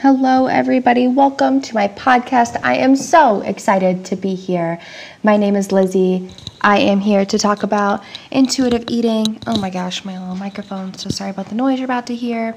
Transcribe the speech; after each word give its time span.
Hello, 0.00 0.46
everybody. 0.46 1.08
Welcome 1.08 1.60
to 1.60 1.74
my 1.74 1.88
podcast. 1.88 2.60
I 2.62 2.76
am 2.76 2.94
so 2.94 3.40
excited 3.40 4.04
to 4.04 4.14
be 4.14 4.36
here. 4.36 4.78
My 5.24 5.36
name 5.36 5.56
is 5.56 5.72
Lizzie. 5.72 6.30
I 6.60 6.78
am 6.78 7.00
here 7.00 7.26
to 7.26 7.36
talk 7.36 7.64
about 7.64 8.04
intuitive 8.30 8.84
eating. 8.86 9.40
Oh 9.48 9.58
my 9.58 9.70
gosh, 9.70 10.04
my 10.04 10.16
little 10.16 10.36
microphone. 10.36 10.94
So 10.94 11.10
sorry 11.10 11.30
about 11.30 11.48
the 11.48 11.56
noise 11.56 11.80
you're 11.80 11.84
about 11.86 12.06
to 12.06 12.14
hear. 12.14 12.56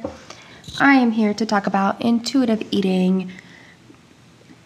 I 0.79 0.97
am 0.97 1.09
here 1.09 1.33
to 1.33 1.43
talk 1.43 1.65
about 1.65 1.99
intuitive 1.99 2.61
eating, 2.69 3.31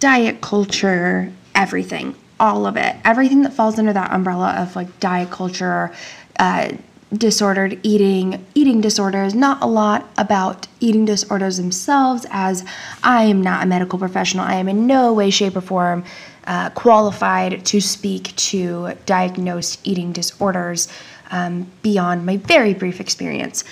diet 0.01 0.41
culture, 0.41 1.31
everything, 1.55 2.13
all 2.41 2.65
of 2.65 2.75
it. 2.75 2.97
Everything 3.05 3.43
that 3.43 3.53
falls 3.53 3.79
under 3.79 3.93
that 3.93 4.11
umbrella 4.11 4.53
of 4.57 4.75
like 4.75 4.99
diet 4.99 5.31
culture, 5.31 5.93
uh, 6.39 6.73
disordered 7.13 7.79
eating, 7.83 8.45
eating 8.55 8.81
disorders, 8.81 9.35
not 9.35 9.61
a 9.61 9.67
lot 9.67 10.09
about 10.17 10.67
eating 10.79 11.05
disorders 11.05 11.57
themselves, 11.57 12.25
as 12.29 12.65
I 13.03 13.23
am 13.23 13.41
not 13.41 13.63
a 13.63 13.65
medical 13.65 13.99
professional. 13.99 14.43
I 14.43 14.55
am 14.55 14.67
in 14.67 14.87
no 14.87 15.13
way, 15.13 15.29
shape, 15.29 15.55
or 15.55 15.61
form 15.61 16.03
uh, 16.47 16.69
qualified 16.71 17.65
to 17.65 17.79
speak 17.79 18.35
to 18.35 18.93
diagnosed 19.05 19.79
eating 19.83 20.11
disorders 20.11 20.87
um, 21.31 21.67
beyond 21.81 22.25
my 22.25 22.37
very 22.37 22.73
brief 22.73 22.99
experience. 22.99 23.63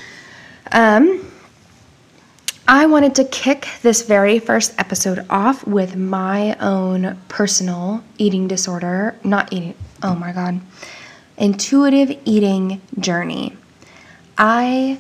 Um, 0.72 1.30
I 2.68 2.86
wanted 2.86 3.16
to 3.16 3.26
kick 3.26 3.68
this 3.82 4.04
very 4.04 4.40
first 4.40 4.74
episode 4.78 5.26
off 5.30 5.68
with 5.68 5.98
my 5.98 6.56
own 6.60 7.20
personal 7.28 8.04
eating 8.18 8.48
disorder, 8.48 9.20
not 9.24 9.52
eating, 9.52 9.76
oh 10.02 10.16
my 10.16 10.32
God 10.32 10.62
intuitive 11.38 12.18
eating 12.26 12.82
journey. 13.00 13.56
I 14.38 15.00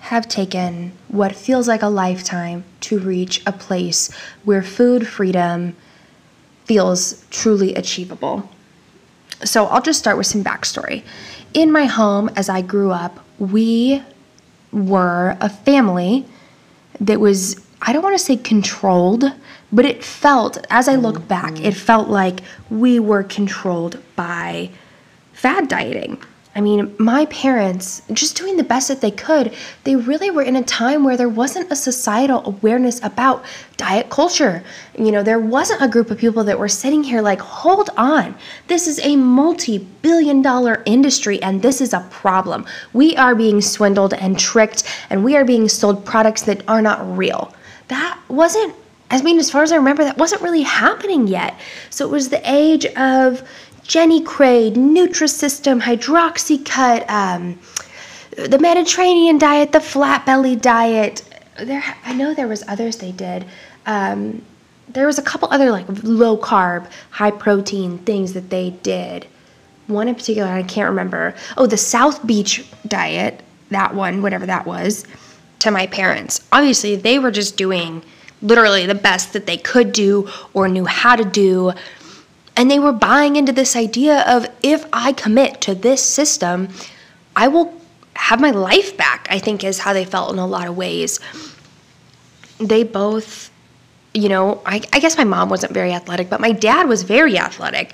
have 0.00 0.28
taken 0.28 0.92
what 1.08 1.34
feels 1.34 1.68
like 1.68 1.82
a 1.82 1.88
lifetime 1.88 2.64
to 2.80 2.98
reach 2.98 3.42
a 3.46 3.52
place 3.52 4.12
where 4.44 4.62
food 4.62 5.06
freedom 5.06 5.76
feels 6.64 7.24
truly 7.30 7.74
achievable. 7.74 8.48
So 9.44 9.66
I'll 9.66 9.82
just 9.82 9.98
start 9.98 10.16
with 10.16 10.26
some 10.26 10.44
backstory. 10.44 11.02
In 11.54 11.72
my 11.72 11.86
home, 11.86 12.30
as 12.36 12.48
I 12.48 12.62
grew 12.62 12.90
up, 12.90 13.18
we 13.38 14.02
were 14.72 15.36
a 15.40 15.48
family 15.48 16.26
that 17.00 17.20
was, 17.20 17.60
I 17.80 17.92
don't 17.92 18.02
want 18.02 18.18
to 18.18 18.24
say 18.24 18.36
controlled, 18.36 19.24
but 19.72 19.84
it 19.84 20.04
felt, 20.04 20.58
as 20.70 20.88
I 20.88 20.96
look 20.96 21.26
back, 21.28 21.60
it 21.60 21.74
felt 21.74 22.08
like 22.08 22.40
we 22.70 22.98
were 22.98 23.22
controlled 23.22 24.02
by 24.16 24.70
fad 25.38 25.68
dieting. 25.68 26.20
I 26.56 26.60
mean, 26.60 26.92
my 26.98 27.26
parents, 27.26 28.02
just 28.12 28.36
doing 28.36 28.56
the 28.56 28.64
best 28.64 28.88
that 28.88 29.00
they 29.00 29.12
could, 29.12 29.54
they 29.84 29.94
really 29.94 30.32
were 30.32 30.42
in 30.42 30.56
a 30.56 30.62
time 30.64 31.04
where 31.04 31.16
there 31.16 31.28
wasn't 31.28 31.70
a 31.70 31.76
societal 31.76 32.44
awareness 32.44 33.00
about 33.04 33.44
diet 33.76 34.10
culture. 34.10 34.64
You 34.98 35.12
know, 35.12 35.22
there 35.22 35.38
wasn't 35.38 35.82
a 35.82 35.86
group 35.86 36.10
of 36.10 36.18
people 36.18 36.42
that 36.42 36.58
were 36.58 36.68
sitting 36.68 37.04
here 37.04 37.22
like, 37.22 37.38
hold 37.38 37.90
on, 37.96 38.34
this 38.66 38.88
is 38.88 38.98
a 38.98 39.14
multi 39.14 39.78
billion 39.78 40.42
dollar 40.42 40.82
industry 40.84 41.40
and 41.44 41.62
this 41.62 41.80
is 41.80 41.92
a 41.92 42.04
problem. 42.10 42.66
We 42.92 43.16
are 43.16 43.36
being 43.36 43.60
swindled 43.60 44.14
and 44.14 44.36
tricked 44.36 44.82
and 45.10 45.22
we 45.22 45.36
are 45.36 45.44
being 45.44 45.68
sold 45.68 46.04
products 46.04 46.42
that 46.42 46.68
are 46.68 46.82
not 46.82 47.16
real. 47.16 47.54
That 47.86 48.18
wasn't, 48.26 48.74
I 49.12 49.22
mean, 49.22 49.38
as 49.38 49.48
far 49.48 49.62
as 49.62 49.70
I 49.70 49.76
remember, 49.76 50.02
that 50.02 50.18
wasn't 50.18 50.42
really 50.42 50.62
happening 50.62 51.28
yet. 51.28 51.54
So 51.90 52.04
it 52.04 52.10
was 52.10 52.30
the 52.30 52.42
age 52.44 52.84
of, 52.96 53.48
Jenny 53.88 54.20
Craig, 54.20 54.74
Nutrisystem, 54.74 55.80
Hydroxycut, 55.80 57.08
um, 57.08 57.58
the 58.36 58.58
Mediterranean 58.58 59.38
diet, 59.38 59.72
the 59.72 59.80
flat 59.80 60.26
belly 60.26 60.56
diet. 60.56 61.22
There, 61.58 61.82
I 62.04 62.12
know 62.12 62.34
there 62.34 62.46
was 62.46 62.62
others 62.68 62.98
they 62.98 63.12
did. 63.12 63.46
Um, 63.86 64.42
there 64.88 65.06
was 65.06 65.18
a 65.18 65.22
couple 65.22 65.48
other 65.50 65.70
like 65.70 65.86
low 66.02 66.36
carb, 66.36 66.90
high 67.10 67.30
protein 67.30 67.96
things 67.98 68.34
that 68.34 68.50
they 68.50 68.70
did. 68.82 69.26
One 69.86 70.06
in 70.06 70.14
particular, 70.14 70.50
I 70.50 70.64
can't 70.64 70.90
remember. 70.90 71.34
Oh, 71.56 71.66
the 71.66 71.78
South 71.78 72.26
Beach 72.26 72.66
diet, 72.86 73.40
that 73.70 73.94
one, 73.94 74.20
whatever 74.20 74.44
that 74.44 74.66
was, 74.66 75.06
to 75.60 75.70
my 75.70 75.86
parents. 75.86 76.46
Obviously, 76.52 76.94
they 76.94 77.18
were 77.18 77.30
just 77.30 77.56
doing 77.56 78.02
literally 78.42 78.84
the 78.84 78.94
best 78.94 79.32
that 79.32 79.46
they 79.46 79.56
could 79.56 79.92
do 79.92 80.28
or 80.52 80.68
knew 80.68 80.84
how 80.84 81.16
to 81.16 81.24
do 81.24 81.72
and 82.58 82.68
they 82.68 82.80
were 82.80 82.92
buying 82.92 83.36
into 83.36 83.52
this 83.52 83.76
idea 83.76 84.24
of 84.26 84.50
if 84.64 84.84
I 84.92 85.12
commit 85.12 85.60
to 85.62 85.76
this 85.76 86.02
system, 86.02 86.68
I 87.36 87.46
will 87.46 87.72
have 88.14 88.40
my 88.40 88.50
life 88.50 88.96
back, 88.96 89.28
I 89.30 89.38
think 89.38 89.62
is 89.62 89.78
how 89.78 89.92
they 89.92 90.04
felt 90.04 90.32
in 90.32 90.40
a 90.40 90.46
lot 90.46 90.66
of 90.66 90.76
ways. 90.76 91.20
They 92.58 92.82
both, 92.82 93.52
you 94.12 94.28
know, 94.28 94.60
I, 94.66 94.82
I 94.92 94.98
guess 94.98 95.16
my 95.16 95.22
mom 95.22 95.50
wasn't 95.50 95.72
very 95.72 95.92
athletic, 95.92 96.28
but 96.28 96.40
my 96.40 96.50
dad 96.50 96.88
was 96.88 97.04
very 97.04 97.38
athletic. 97.38 97.92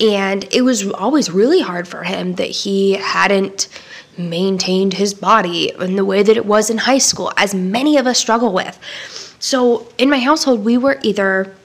And 0.00 0.44
it 0.54 0.62
was 0.62 0.88
always 0.92 1.28
really 1.28 1.60
hard 1.60 1.88
for 1.88 2.04
him 2.04 2.36
that 2.36 2.48
he 2.48 2.92
hadn't 2.92 3.66
maintained 4.16 4.94
his 4.94 5.14
body 5.14 5.72
in 5.80 5.96
the 5.96 6.04
way 6.04 6.22
that 6.22 6.36
it 6.36 6.46
was 6.46 6.70
in 6.70 6.78
high 6.78 6.98
school, 6.98 7.32
as 7.36 7.56
many 7.56 7.96
of 7.96 8.06
us 8.06 8.20
struggle 8.20 8.52
with. 8.52 8.78
So 9.40 9.88
in 9.98 10.08
my 10.08 10.20
household, 10.20 10.64
we 10.64 10.78
were 10.78 11.00
either 11.02 11.56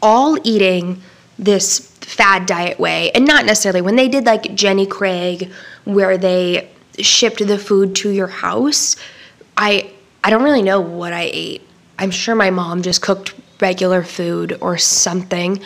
all 0.00 0.38
eating 0.46 1.02
this 1.38 1.80
fad 2.00 2.46
diet 2.46 2.80
way. 2.80 3.10
And 3.12 3.26
not 3.26 3.44
necessarily. 3.44 3.80
When 3.80 3.96
they 3.96 4.08
did 4.08 4.26
like 4.26 4.54
Jenny 4.54 4.86
Craig 4.86 5.50
where 5.84 6.18
they 6.18 6.70
shipped 6.98 7.46
the 7.46 7.58
food 7.58 7.94
to 7.94 8.10
your 8.10 8.26
house 8.26 8.96
I 9.56 9.90
I 10.24 10.30
don't 10.30 10.42
really 10.42 10.62
know 10.62 10.80
what 10.80 11.12
I 11.12 11.30
ate. 11.32 11.62
I'm 11.98 12.10
sure 12.10 12.34
my 12.34 12.50
mom 12.50 12.82
just 12.82 13.02
cooked 13.02 13.34
regular 13.60 14.02
food 14.02 14.58
or 14.60 14.76
something. 14.78 15.60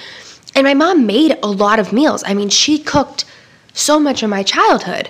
And 0.55 0.65
my 0.65 0.75
mom 0.75 1.07
made 1.07 1.39
a 1.43 1.47
lot 1.49 1.79
of 1.79 1.93
meals. 1.93 2.23
I 2.27 2.35
mean 2.35 2.49
she 2.49 2.79
cooked 2.79 3.25
so 3.73 3.99
much 3.99 4.23
of 4.23 4.31
my 4.31 4.43
childhood. 4.43 5.09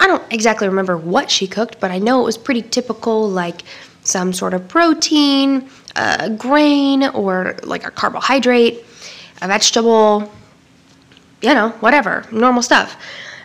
I 0.00 0.06
don't 0.06 0.32
exactly 0.32 0.66
remember 0.66 0.96
what 0.96 1.30
she 1.30 1.46
cooked 1.46 1.78
but 1.78 1.90
I 1.90 1.98
know 1.98 2.20
it 2.20 2.24
was 2.24 2.38
pretty 2.38 2.62
typical 2.62 3.28
like 3.28 3.62
some 4.02 4.32
sort 4.32 4.54
of 4.54 4.66
protein, 4.66 5.68
a 5.94 6.30
grain, 6.30 7.04
or 7.10 7.56
like 7.64 7.86
a 7.86 7.90
carbohydrate 7.90 8.84
a 9.40 9.48
vegetable, 9.48 10.30
you 11.42 11.54
know, 11.54 11.70
whatever, 11.80 12.24
normal 12.30 12.62
stuff. 12.62 12.96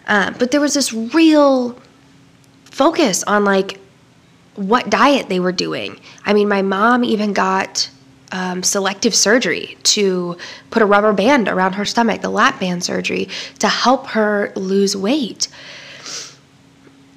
Uh, 0.08 0.32
but 0.38 0.52
there 0.52 0.62
was 0.62 0.74
this 0.74 0.94
real 0.94 1.78
focus 2.66 3.24
on 3.24 3.46
like 3.46 3.80
what 4.56 4.90
diet 4.90 5.30
they 5.30 5.40
were 5.40 5.52
doing. 5.52 6.00
I 6.26 6.34
mean, 6.34 6.48
my 6.48 6.62
mom 6.62 7.04
even 7.04 7.34
got 7.34 7.90
um, 8.32 8.64
selective 8.64 9.16
surgery 9.16 9.78
to 9.84 10.38
put 10.70 10.82
a 10.82 10.86
rubber 10.86 11.14
band 11.14 11.48
around 11.48 11.74
her 11.74 11.86
stomach, 11.86 12.22
the 12.22 12.30
lap 12.30 12.60
band 12.60 12.84
surgery, 12.84 13.30
to 13.60 13.68
help 13.68 14.08
her 14.08 14.52
lose 14.56 14.96
weight. 14.96 15.48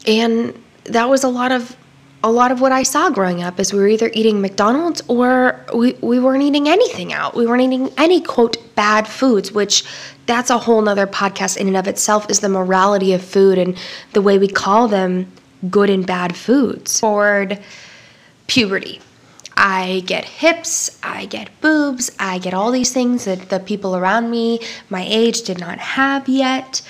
And 0.07 0.61
that 0.85 1.09
was 1.09 1.25
a 1.25 1.29
lot 1.29 1.53
of 1.53 1.77
a 2.25 2.31
lot 2.31 2.51
of 2.51 2.61
what 2.61 2.73
I 2.73 2.83
saw 2.83 3.11
growing 3.11 3.43
up 3.43 3.61
is 3.61 3.73
we 3.73 3.79
were 3.79 3.89
either 3.89 4.11
eating 4.13 4.41
McDonald's 4.41 5.03
or 5.07 5.65
we, 5.75 5.93
we 6.01 6.19
weren't 6.19 6.43
eating 6.43 6.69
anything 6.69 7.13
out. 7.13 7.35
We 7.35 7.47
weren't 7.47 7.63
eating 7.63 7.93
any 7.97 8.21
quote 8.21 8.57
bad 8.75 9.07
foods, 9.07 9.53
which 9.53 9.85
that's 10.27 10.51
a 10.51 10.59
whole 10.59 10.83
nother 10.83 11.07
podcast 11.07 11.57
in 11.57 11.69
and 11.69 11.77
of 11.77 11.87
itself 11.87 12.29
is 12.29 12.41
the 12.41 12.49
morality 12.49 13.13
of 13.13 13.23
food 13.23 13.57
and 13.57 13.79
the 14.13 14.23
way 14.23 14.37
we 14.39 14.49
call 14.49 14.89
them 14.89 15.31
good 15.71 15.91
and 15.91 16.07
bad 16.07 16.37
foods. 16.37 16.99
Forward 16.99 17.61
puberty. 18.49 19.01
I 19.57 20.05
get 20.07 20.25
hips, 20.25 20.99
I 21.03 21.27
get 21.27 21.51
boobs, 21.61 22.13
I 22.19 22.39
get 22.39 22.55
all 22.55 22.71
these 22.71 22.93
things 22.93 23.25
that 23.25 23.49
the 23.49 23.59
people 23.59 23.97
around 23.97 24.31
me 24.31 24.61
my 24.89 25.05
age 25.07 25.43
did 25.43 25.59
not 25.59 25.79
have 25.79 26.29
yet. 26.29 26.81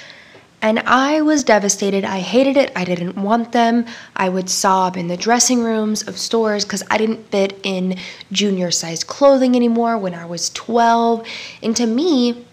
And 0.61 0.81
I 0.81 1.21
was 1.21 1.45
devastated. 1.45 2.05
I 2.05 2.19
hated 2.19 2.57
it. 2.57 2.73
I 2.75 2.85
didn't 2.85 3.17
want 3.17 3.53
them. 3.53 3.87
I 4.17 4.29
would 4.29 4.51
sob 4.51 4.97
in 4.97 5.07
the 5.07 5.17
dressing 5.17 5.63
rooms 5.63 6.07
of 6.07 6.19
stores 6.19 6.65
because 6.65 6.83
I 6.91 6.99
didn't 6.99 7.31
fit 7.31 7.61
in 7.63 7.97
junior 8.33 8.73
sized 8.73 9.07
clothing 9.07 9.55
anymore 9.55 9.97
when 9.99 10.15
I 10.15 10.27
was 10.27 10.51
12. 10.51 11.25
And 11.63 11.77
to 11.77 11.87
me, 11.87 12.45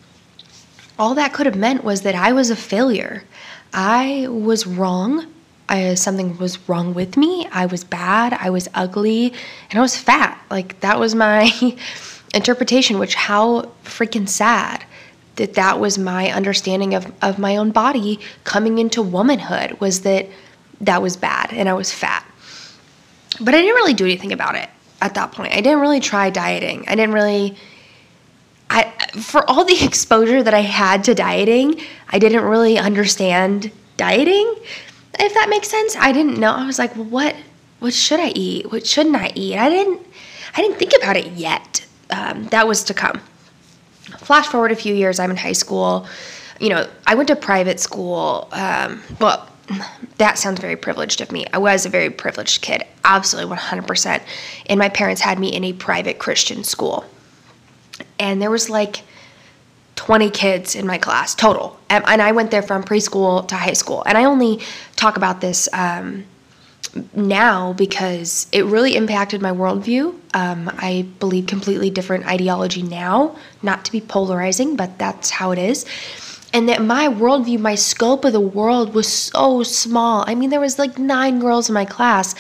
all 1.00 1.16
that 1.16 1.34
could 1.34 1.48
have 1.48 1.56
meant 1.56 1.84
was 1.84 2.02
that 2.04 2.14
I 2.14 2.32
was 2.32 2.52
a 2.52 2.56
failure. 2.56 3.24
I 3.74 4.28
was 4.30 4.68
wrong. 4.68 5.26
I, 5.68 5.96
something 5.96 6.38
was 6.38 6.70
wrong 6.70 6.94
with 6.94 7.18
me. 7.18 7.48
I 7.52 7.66
was 7.66 7.84
bad. 7.84 8.34
I 8.34 8.52
was 8.52 8.70
ugly. 8.76 9.34
And 9.72 9.80
I 9.80 9.82
was 9.82 9.98
fat. 9.98 10.40
Like, 10.52 10.80
that 10.82 11.00
was 11.00 11.16
my 11.16 11.52
interpretation, 12.36 13.00
which, 13.00 13.16
how 13.16 13.72
freaking 13.84 14.30
sad 14.30 14.86
that 15.36 15.54
that 15.56 15.80
was 15.80 15.98
my 15.98 16.32
understanding 16.32 16.94
of, 16.94 17.12
of 17.22 17.40
my 17.40 17.58
own 17.58 17.72
body 17.72 18.20
coming 18.44 18.78
into 18.80 19.02
womanhood 19.02 19.80
was 19.80 20.02
that 20.02 20.28
that 20.82 21.02
was 21.02 21.18
bad 21.18 21.52
and 21.52 21.68
I 21.68 21.74
was 21.74 21.92
fat. 21.92 22.26
But 23.42 23.54
I 23.54 23.62
didn't 23.62 23.76
really 23.76 23.94
do 23.94 24.06
anything 24.06 24.32
about 24.32 24.56
it 24.56 24.70
at 25.02 25.14
that 25.16 25.32
point. 25.32 25.54
I 25.54 25.62
didn't 25.62 25.82
really 25.82 26.00
try 26.00 26.30
dieting. 26.30 26.86
I 26.88 26.96
didn't 26.96 27.14
really 27.14 27.58
I 28.70 28.92
for 29.20 29.48
all 29.50 29.66
the 29.66 29.84
exposure 29.86 30.44
that 30.44 30.54
I 30.54 30.62
had 30.62 31.04
to 31.06 31.16
dieting, 31.16 31.82
I 32.10 32.20
didn't 32.20 32.44
really 32.44 32.78
understand 32.78 33.72
dieting. 33.98 34.56
If 35.18 35.34
that 35.34 35.48
makes 35.50 35.70
sense. 35.70 35.96
I 35.96 36.12
didn't 36.12 36.40
know. 36.40 36.52
I 36.52 36.66
was 36.66 36.78
like, 36.80 36.96
well, 36.96 37.06
what 37.06 37.36
what 37.80 37.94
should 37.94 38.20
I 38.20 38.30
eat? 38.30 38.72
What 38.72 38.86
shouldn't 38.86 39.16
I 39.16 39.32
eat? 39.36 39.58
I 39.58 39.70
didn't 39.70 40.02
I 40.56 40.62
didn't 40.62 40.78
think 40.78 40.94
about 40.98 41.18
it 41.18 41.28
yet. 41.34 41.86
Um, 42.10 42.46
that 42.48 42.68
was 42.68 42.84
to 42.86 42.94
come. 42.94 43.22
Flash 44.20 44.48
forward 44.48 44.72
a 44.72 44.76
few 44.76 44.94
years, 44.94 45.20
I'm 45.20 45.32
in 45.32 45.38
high 45.38 45.54
school. 45.54 46.08
You 46.60 46.70
know, 46.70 46.88
I 47.06 47.16
went 47.16 47.28
to 47.30 47.36
private 47.36 47.80
school. 47.80 48.48
Um, 48.52 49.02
well, 49.20 49.50
that 50.18 50.38
sounds 50.38 50.60
very 50.60 50.76
privileged 50.76 51.22
of 51.22 51.32
me. 51.32 51.46
I 51.54 51.58
was 51.58 51.86
a 51.86 51.90
very 51.90 52.10
privileged 52.10 52.62
kid, 52.62 52.84
absolutely 53.04 53.56
100%. 53.56 54.22
And 54.68 54.80
my 54.80 54.90
parents 54.90 55.22
had 55.22 55.40
me 55.40 55.50
in 55.50 55.64
a 55.64 55.74
private 55.74 56.20
Christian 56.20 56.64
school. 56.64 57.06
And 58.20 58.42
there 58.42 58.52
was 58.52 58.70
like 58.70 59.02
20 59.96 60.30
kids 60.30 60.76
in 60.76 60.86
my 60.86 60.98
class 60.98 61.34
total. 61.34 61.80
And, 61.90 62.22
I 62.22 62.32
went 62.32 62.52
there 62.52 62.62
from 62.62 62.84
preschool 62.84 63.48
to 63.48 63.56
high 63.56 63.74
school. 63.74 64.04
And 64.06 64.18
I 64.18 64.26
only 64.26 64.62
talk 64.96 65.18
about 65.18 65.42
this 65.42 65.68
um, 65.74 66.26
now 67.14 67.74
because 67.74 68.48
it 68.52 68.66
really 68.66 68.96
impacted 68.96 69.42
my 69.42 69.52
worldview. 69.52 70.18
Um, 70.34 70.72
I 70.78 71.06
believe 71.20 71.48
completely 71.48 71.90
different 71.90 72.26
ideology 72.26 72.84
now, 72.84 73.36
not 73.62 73.86
to 73.86 73.92
be 73.92 74.02
polarizing, 74.02 74.76
but 74.76 74.98
that's 74.98 75.30
how 75.30 75.52
it 75.52 75.60
is 75.60 75.86
and 76.56 76.70
that 76.70 76.82
my 76.82 77.10
worldview, 77.10 77.60
my 77.60 77.76
scope 77.76 78.24
of 78.24 78.32
the 78.32 78.40
world 78.40 78.94
was 78.94 79.12
so 79.12 79.62
small. 79.62 80.24
I 80.26 80.36
mean, 80.36 80.50
there 80.50 80.62
was 80.62 80.80
like 80.80 80.98
nine 80.98 81.40
girls 81.40 81.68
in 81.68 81.74
my 81.74 81.84
class, 81.84 82.34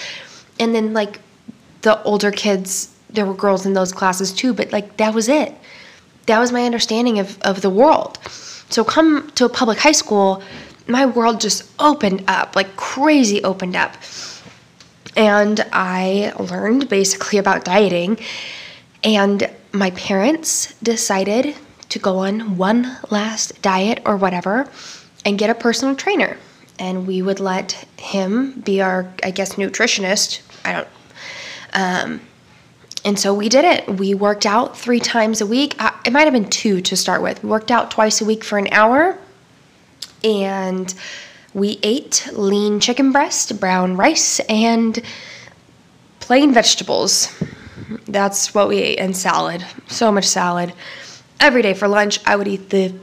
and 0.57 0.74
then 0.74 0.94
like 0.94 1.19
the 1.81 2.01
older 2.03 2.31
kids, 2.31 2.95
there 3.09 3.25
were 3.25 3.33
girls 3.33 3.65
in 3.65 3.74
those 3.74 3.92
classes 3.92 4.31
too, 4.31 4.53
but 4.53 4.71
like 4.71 4.95
that 4.97 5.13
was 5.13 5.27
it. 5.27 5.53
That 6.27 6.39
was 6.39 6.53
my 6.53 6.65
understanding 6.65 7.19
of, 7.19 7.38
of 7.42 7.62
the 7.62 7.69
world. 7.69 8.18
So 8.69 8.86
come 8.86 9.30
to 9.31 9.44
a 9.45 9.50
public 9.50 9.80
high 9.80 9.92
school, 9.92 10.42
my 10.88 11.06
world 11.06 11.42
just 11.42 11.69
opened 11.80 12.24
up, 12.30 12.56
like 12.56 12.74
crazy 12.77 13.44
opened 13.44 13.75
up. 13.75 14.01
And 15.16 15.66
I 15.72 16.34
learned 16.40 16.90
basically 16.90 17.40
about 17.40 17.64
dieting. 17.64 18.20
And 19.04 19.50
my 19.72 19.92
parents 19.92 20.74
decided 20.82 21.56
to 21.90 22.00
go 22.00 22.20
on 22.20 22.58
one 22.58 22.98
last 23.10 23.62
diet 23.62 24.02
or 24.06 24.18
whatever 24.18 24.70
and 25.26 25.38
get 25.38 25.50
a 25.50 25.56
personal 25.56 25.96
trainer. 25.96 26.38
And 26.80 27.08
we 27.08 27.22
would 27.22 27.40
let 27.40 27.88
him 27.98 28.60
be 28.62 28.82
our, 28.82 29.12
I 29.24 29.32
guess, 29.32 29.54
nutritionist. 29.54 30.42
I 30.66 30.74
don't. 30.74 30.88
Um, 31.74 32.22
and 33.06 33.20
so 33.20 33.34
we 33.34 33.50
did 33.50 33.66
it. 33.66 33.88
We 33.88 34.16
worked 34.16 34.46
out 34.46 34.78
three 34.78 35.00
times 35.00 35.40
a 35.40 35.46
week. 35.46 35.76
Uh, 35.82 35.92
it 36.06 36.12
might 36.12 36.24
have 36.24 36.34
been 36.34 36.50
two 36.50 36.82
to 36.82 36.98
start 36.98 37.22
with. 37.22 37.44
We 37.44 37.50
worked 37.50 37.70
out 37.70 37.92
twice 37.92 38.20
a 38.20 38.26
week 38.26 38.44
for 38.44 38.58
an 38.58 38.68
hour. 38.72 39.18
And 40.24 40.94
we 41.56 41.80
ate 41.84 42.28
lean 42.34 42.80
chicken 42.81 43.12
breast, 43.13 43.60
brown 43.60 43.96
rice, 43.96 44.40
and 44.42 45.02
plain 46.19 46.54
vegetables. 46.54 47.34
That's 48.07 48.54
what 48.54 48.68
we 48.68 48.78
ate, 48.78 49.00
and 49.00 49.16
salad. 49.16 49.66
So 49.88 50.12
much 50.12 50.25
salad 50.25 50.74
every 51.40 51.62
day 51.62 51.74
for 51.74 51.88
lunch, 51.88 52.19
I 52.25 52.36
would 52.36 52.48
eat 52.48 52.69
the, 52.69 52.94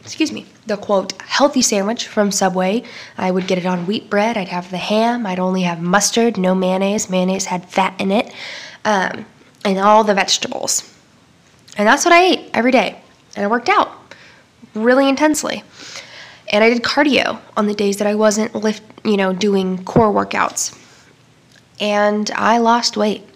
excuse 0.00 0.32
me, 0.32 0.46
the 0.66 0.76
quote, 0.76 1.12
healthy 1.22 1.62
sandwich 1.62 2.08
from 2.08 2.32
Subway. 2.32 2.82
I 3.16 3.30
would 3.30 3.46
get 3.46 3.58
it 3.58 3.66
on 3.66 3.86
wheat 3.86 4.10
bread. 4.10 4.36
I'd 4.36 4.48
have 4.48 4.70
the 4.70 4.78
ham. 4.78 5.24
I'd 5.24 5.38
only 5.38 5.62
have 5.62 5.80
mustard, 5.80 6.36
no 6.36 6.54
mayonnaise. 6.54 7.08
Mayonnaise 7.10 7.44
had 7.44 7.68
fat 7.70 8.00
in 8.00 8.10
it, 8.10 8.32
um, 8.84 9.24
and 9.64 9.78
all 9.78 10.02
the 10.02 10.14
vegetables. 10.14 10.92
And 11.76 11.86
that's 11.86 12.04
what 12.04 12.12
I 12.12 12.24
ate 12.24 12.50
every 12.54 12.72
day. 12.72 13.00
And 13.36 13.44
I 13.44 13.48
worked 13.48 13.68
out 13.68 13.92
really 14.74 15.08
intensely. 15.08 15.62
And 16.50 16.64
I 16.64 16.70
did 16.70 16.82
cardio 16.82 17.40
on 17.56 17.66
the 17.66 17.74
days 17.74 17.98
that 17.98 18.06
I 18.06 18.14
wasn't 18.14 18.54
lift, 18.54 18.82
you 19.04 19.16
know, 19.16 19.32
doing 19.32 19.84
core 19.84 20.12
workouts. 20.12 20.76
And 21.80 22.30
I 22.32 22.58
lost 22.58 22.96
weight. 22.96 23.26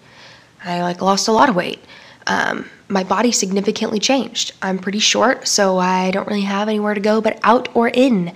I 0.65 0.83
like 0.83 1.01
lost 1.01 1.29
a 1.29 1.33
lot 1.33 1.49
of 1.49 1.55
weight. 1.55 1.79
Um, 2.27 2.69
my 2.89 3.05
body 3.05 3.33
significantly 3.33 3.99
changed. 3.99 4.53
I'm 4.63 4.79
pretty 4.79 4.99
short, 4.99 5.47
so 5.47 5.79
I 5.79 6.11
don't 6.11 6.27
really 6.27 6.43
have 6.43 6.69
anywhere 6.69 6.95
to 6.95 7.01
go 7.01 7.21
but 7.21 7.39
out 7.43 7.75
or 7.75 7.89
in. 7.89 8.35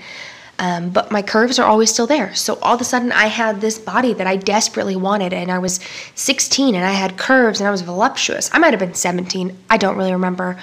Um, 0.60 0.90
but 0.90 1.12
my 1.12 1.22
curves 1.22 1.58
are 1.58 1.66
always 1.66 1.90
still 1.90 2.06
there. 2.06 2.34
So 2.34 2.58
all 2.62 2.74
of 2.74 2.80
a 2.80 2.84
sudden, 2.84 3.12
I 3.12 3.26
had 3.26 3.60
this 3.60 3.78
body 3.78 4.12
that 4.14 4.26
I 4.26 4.36
desperately 4.36 4.96
wanted, 4.96 5.32
and 5.32 5.52
I 5.52 5.58
was 5.58 5.78
16 6.16 6.74
and 6.74 6.84
I 6.84 6.92
had 6.92 7.16
curves 7.16 7.60
and 7.60 7.68
I 7.68 7.70
was 7.70 7.82
voluptuous. 7.82 8.50
I 8.52 8.58
might 8.58 8.72
have 8.72 8.80
been 8.80 8.94
17, 8.94 9.56
I 9.70 9.76
don't 9.76 9.96
really 9.96 10.12
remember. 10.12 10.58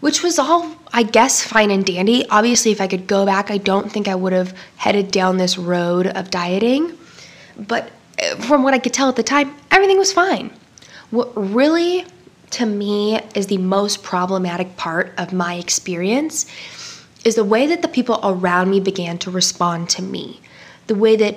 Which 0.00 0.22
was 0.22 0.38
all, 0.38 0.76
I 0.92 1.02
guess, 1.02 1.42
fine 1.42 1.70
and 1.70 1.84
dandy. 1.84 2.28
Obviously, 2.28 2.70
if 2.70 2.80
I 2.80 2.86
could 2.86 3.06
go 3.06 3.24
back, 3.24 3.50
I 3.50 3.58
don't 3.58 3.90
think 3.90 4.08
I 4.08 4.14
would 4.14 4.32
have 4.32 4.56
headed 4.76 5.10
down 5.10 5.38
this 5.38 5.56
road 5.58 6.06
of 6.06 6.30
dieting. 6.30 6.96
But 7.56 7.90
uh, 8.22 8.36
from 8.36 8.62
what 8.62 8.74
I 8.74 8.78
could 8.78 8.92
tell 8.92 9.08
at 9.08 9.16
the 9.16 9.22
time, 9.22 9.54
everything 9.70 9.98
was 9.98 10.12
fine. 10.12 10.50
What 11.10 11.32
really 11.34 12.04
to 12.50 12.66
me 12.66 13.20
is 13.34 13.46
the 13.46 13.58
most 13.58 14.02
problematic 14.02 14.76
part 14.76 15.12
of 15.18 15.32
my 15.32 15.54
experience 15.54 16.46
is 17.24 17.34
the 17.34 17.44
way 17.44 17.66
that 17.66 17.82
the 17.82 17.88
people 17.88 18.20
around 18.22 18.70
me 18.70 18.80
began 18.80 19.18
to 19.18 19.30
respond 19.30 19.88
to 19.90 20.02
me. 20.02 20.40
The 20.86 20.94
way 20.94 21.16
that 21.16 21.36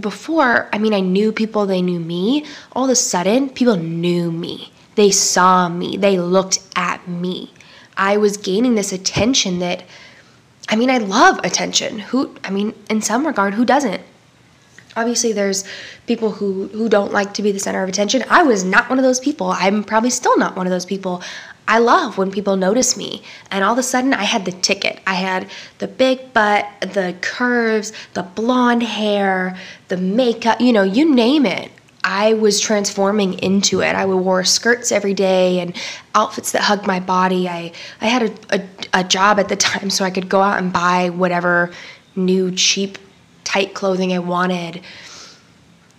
before, 0.00 0.68
I 0.72 0.78
mean, 0.78 0.94
I 0.94 1.00
knew 1.00 1.32
people, 1.32 1.66
they 1.66 1.82
knew 1.82 2.00
me. 2.00 2.46
All 2.72 2.84
of 2.84 2.90
a 2.90 2.96
sudden, 2.96 3.50
people 3.50 3.76
knew 3.76 4.30
me. 4.32 4.72
They 4.94 5.10
saw 5.10 5.68
me. 5.68 5.96
They 5.96 6.18
looked 6.18 6.60
at 6.74 7.06
me. 7.06 7.52
I 7.96 8.16
was 8.16 8.36
gaining 8.36 8.74
this 8.74 8.92
attention 8.92 9.58
that, 9.60 9.84
I 10.68 10.76
mean, 10.76 10.90
I 10.90 10.98
love 10.98 11.40
attention. 11.44 11.98
Who, 11.98 12.34
I 12.44 12.50
mean, 12.50 12.74
in 12.90 13.00
some 13.02 13.26
regard, 13.26 13.54
who 13.54 13.64
doesn't? 13.64 14.02
obviously 14.96 15.32
there's 15.32 15.64
people 16.06 16.30
who 16.30 16.68
who 16.68 16.88
don't 16.88 17.12
like 17.12 17.34
to 17.34 17.42
be 17.42 17.52
the 17.52 17.58
center 17.58 17.82
of 17.82 17.88
attention. 17.88 18.24
I 18.30 18.42
was 18.42 18.64
not 18.64 18.88
one 18.88 18.98
of 18.98 19.04
those 19.04 19.20
people. 19.20 19.48
I'm 19.50 19.84
probably 19.84 20.10
still 20.10 20.36
not 20.38 20.56
one 20.56 20.66
of 20.66 20.70
those 20.70 20.86
people. 20.86 21.22
I 21.68 21.78
love 21.78 22.16
when 22.16 22.30
people 22.30 22.56
notice 22.56 22.96
me 22.96 23.22
and 23.50 23.64
all 23.64 23.72
of 23.72 23.78
a 23.78 23.82
sudden 23.82 24.14
i 24.14 24.22
had 24.22 24.44
the 24.44 24.52
ticket. 24.52 25.00
I 25.06 25.14
had 25.14 25.50
the 25.78 25.88
big 25.88 26.32
butt 26.32 26.66
the 26.80 27.16
curves 27.20 27.92
the 28.14 28.22
blonde 28.22 28.84
hair 28.84 29.58
the 29.88 29.96
makeup 29.96 30.60
you 30.60 30.72
know 30.72 30.84
you 30.84 31.12
name 31.12 31.44
it 31.44 31.70
I 32.08 32.34
was 32.34 32.60
transforming 32.60 33.34
into 33.40 33.82
it. 33.82 33.96
I 33.96 34.06
wore 34.06 34.44
skirts 34.44 34.92
every 34.92 35.12
day 35.12 35.58
and 35.58 35.76
outfits 36.14 36.52
that 36.52 36.62
hugged 36.62 36.86
my 36.86 37.00
body. 37.00 37.48
I, 37.48 37.72
I 38.00 38.06
had 38.06 38.22
a, 38.22 38.60
a, 38.60 39.00
a 39.00 39.04
job 39.04 39.40
at 39.40 39.48
the 39.48 39.56
time 39.56 39.90
so 39.90 40.04
I 40.04 40.10
could 40.10 40.28
go 40.28 40.40
out 40.40 40.58
and 40.58 40.72
buy 40.72 41.10
whatever 41.10 41.72
new 42.14 42.52
cheap 42.52 42.98
tight 43.42 43.74
clothing 43.74 44.12
I 44.12 44.20
wanted. 44.20 44.82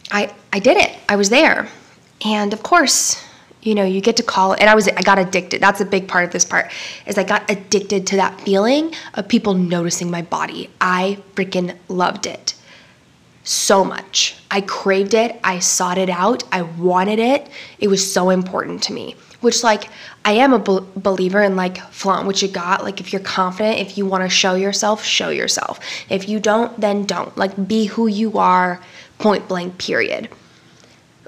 I 0.10 0.34
I 0.54 0.60
did 0.60 0.78
it. 0.78 0.98
I 1.10 1.18
was 1.18 1.30
there. 1.30 1.68
And 2.24 2.54
of 2.54 2.64
course, 2.64 3.22
you 3.62 3.76
know, 3.76 3.84
you 3.84 4.00
get 4.00 4.16
to 4.16 4.24
call 4.24 4.54
it 4.54 4.62
and 4.62 4.70
I 4.70 4.76
was 4.76 4.88
I 4.88 5.02
got 5.02 5.20
addicted. 5.20 5.60
That's 5.60 5.82
a 5.82 5.86
big 5.86 6.08
part 6.08 6.24
of 6.24 6.32
this 6.32 6.46
part. 6.46 6.72
Is 7.06 7.18
I 7.18 7.26
got 7.26 7.52
addicted 7.52 8.08
to 8.08 8.16
that 8.16 8.40
feeling 8.40 8.94
of 9.16 9.28
people 9.28 9.56
noticing 9.56 10.10
my 10.10 10.22
body. 10.22 10.70
I 10.80 11.22
freaking 11.36 11.76
loved 11.90 12.26
it. 12.28 12.54
So 13.48 13.86
much. 13.86 14.36
I 14.52 14.60
craved 14.60 15.14
it. 15.14 15.40
I 15.42 15.60
sought 15.60 15.98
it 15.98 16.10
out. 16.10 16.44
I 16.52 16.64
wanted 16.64 17.18
it. 17.18 17.48
It 17.80 17.88
was 17.88 18.12
so 18.12 18.30
important 18.30 18.84
to 18.84 18.94
me 18.94 19.16
which 19.40 19.64
like 19.64 19.90
I 20.26 20.32
am 20.34 20.52
a 20.52 20.60
be- 20.60 20.86
believer 20.96 21.42
in 21.44 21.56
like 21.56 21.78
flaunt 21.78 22.26
what 22.26 22.42
you 22.42 22.48
got. 22.48 22.84
Like 22.84 23.00
if 23.00 23.14
you're 23.14 23.22
confident, 23.22 23.80
if 23.80 23.98
you 23.98 24.06
want 24.06 24.24
to 24.24 24.30
show 24.30 24.56
yourself, 24.56 25.04
show 25.04 25.30
yourself. 25.30 25.80
If 26.10 26.28
you 26.28 26.40
don't, 26.40 26.78
then 26.82 27.06
don't. 27.06 27.38
Like 27.38 27.68
be 27.68 27.86
who 27.86 28.08
you 28.08 28.38
are, 28.38 28.82
point 29.20 29.48
blank, 29.48 29.78
period. 29.78 30.28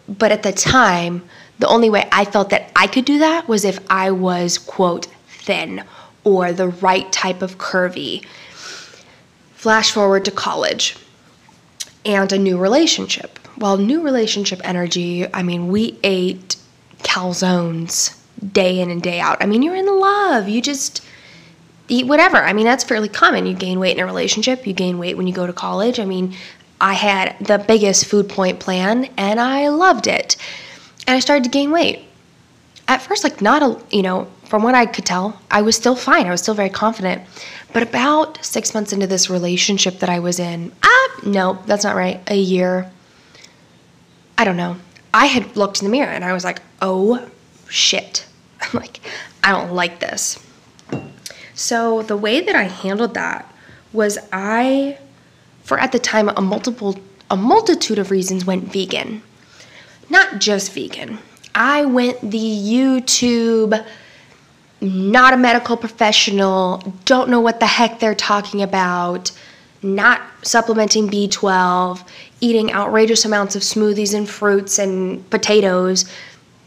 But 0.08 0.32
at 0.32 0.44
the 0.44 0.52
time, 0.52 1.24
the 1.60 1.68
only 1.68 1.90
way 1.90 2.10
I 2.12 2.26
felt 2.26 2.50
that 2.50 2.72
I 2.76 2.88
could 2.88 3.06
do 3.06 3.20
that 3.20 3.48
was 3.48 3.64
if 3.64 3.80
I 3.92 4.12
was 4.12 4.58
quote 4.58 5.06
thin 5.28 5.84
or 6.24 6.52
the 6.52 6.70
right 6.70 7.10
type 7.12 7.42
of 7.42 7.60
curvy. 7.60 8.26
Flash 9.54 9.92
forward 9.92 10.26
to 10.26 10.32
college 10.32 10.98
and 12.06 12.32
a 12.32 12.38
new 12.38 12.58
relationship. 12.58 13.40
Well, 13.58 13.78
new 13.78 14.02
relationship 14.02 14.62
energy, 14.64 15.32
I 15.34 15.44
mean, 15.44 15.68
we 15.68 16.00
ate 16.04 16.56
calzones 17.00 18.18
day 18.54 18.80
in 18.80 18.90
and 18.90 19.02
day 19.02 19.20
out. 19.20 19.38
I 19.42 19.46
mean, 19.46 19.62
you're 19.62 19.76
in 19.76 19.86
love. 19.86 20.48
You 20.48 20.62
just 20.62 21.04
eat 21.90 22.08
whatever. 22.08 22.38
I 22.38 22.54
mean, 22.54 22.66
that's 22.66 22.84
fairly 22.84 23.10
common. 23.10 23.46
You 23.46 23.54
gain 23.54 23.80
weight 23.80 23.98
in 23.98 24.04
a 24.04 24.06
relationship, 24.06 24.66
you 24.66 24.74
gain 24.74 24.98
weight 25.00 25.18
when 25.18 25.28
you 25.28 25.34
go 25.34 25.48
to 25.48 25.54
college. 25.54 26.00
I 26.00 26.06
mean, 26.06 26.36
I 26.80 26.94
had 26.94 27.36
the 27.42 27.58
biggest 27.58 28.06
food 28.06 28.30
point 28.30 28.60
plan 28.60 29.06
and 29.18 29.40
I 29.40 29.68
loved 29.70 30.08
it. 30.08 30.38
And 31.08 31.16
I 31.16 31.20
started 31.20 31.44
to 31.46 31.50
gain 31.50 31.72
weight. 31.72 32.06
At 32.88 33.02
first, 33.02 33.24
like, 33.24 33.42
not 33.42 33.62
a, 33.62 33.80
you 33.96 34.02
know, 34.02 34.28
from 34.46 34.64
what 34.64 34.76
I 34.76 34.86
could 34.86 35.06
tell, 35.06 35.40
I 35.52 35.62
was 35.62 35.76
still 35.76 35.96
fine. 35.96 36.26
I 36.26 36.32
was 36.32 36.42
still 36.42 36.56
very 36.56 36.70
confident. 36.70 37.22
But 37.72 37.84
about 37.84 38.44
six 38.44 38.74
months 38.74 38.94
into 38.94 39.06
this 39.06 39.30
relationship 39.30 40.00
that 40.00 40.10
I 40.10 40.20
was 40.20 40.40
in, 40.40 40.72
no, 41.26 41.60
that's 41.66 41.84
not 41.84 41.96
right. 41.96 42.22
A 42.28 42.38
year. 42.38 42.92
I 44.38 44.46
don't 44.46 44.58
know. 44.58 44.78
I 45.14 45.26
had 45.26 45.56
looked 45.56 45.82
in 45.82 45.86
the 45.86 45.92
mirror 45.92 46.12
and 46.12 46.24
I 46.24 46.34
was 46.34 46.44
like, 46.44 46.62
oh 46.82 47.30
shit. 47.68 48.26
I'm 48.62 48.80
like, 48.80 49.00
I 49.44 49.52
don't 49.52 49.74
like 49.74 50.00
this. 50.00 50.44
So 51.54 52.02
the 52.04 52.18
way 52.18 52.42
that 52.42 52.56
I 52.56 52.64
handled 52.64 53.16
that 53.16 53.54
was 53.92 54.18
I, 54.32 54.98
for 55.64 55.80
at 55.80 55.92
the 55.92 56.00
time, 56.00 56.30
a 56.30 56.42
multiple 56.42 56.96
a 57.32 57.38
multitude 57.38 58.00
of 58.00 58.12
reasons 58.12 58.46
went 58.46 58.72
vegan. 58.72 59.22
Not 60.10 60.40
just 60.40 60.74
vegan. 60.74 61.20
I 61.54 61.86
went 61.86 62.20
the 62.22 62.40
YouTube, 62.40 63.86
not 64.82 65.34
a 65.34 65.38
medical 65.38 65.78
professional, 65.78 66.78
don't 67.06 67.30
know 67.30 67.40
what 67.40 67.60
the 67.60 67.68
heck 67.68 68.00
they're 68.00 68.16
talking 68.16 68.62
about, 68.62 69.32
not 69.82 70.22
supplementing 70.42 71.10
B12, 71.10 72.06
eating 72.42 72.72
outrageous 72.74 73.26
amounts 73.26 73.56
of 73.56 73.62
smoothies 73.62 74.14
and 74.14 74.30
fruits 74.30 74.80
and 74.80 75.28
potatoes, 75.30 76.06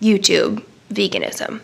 YouTube 0.01 0.65
veganism. 0.93 1.61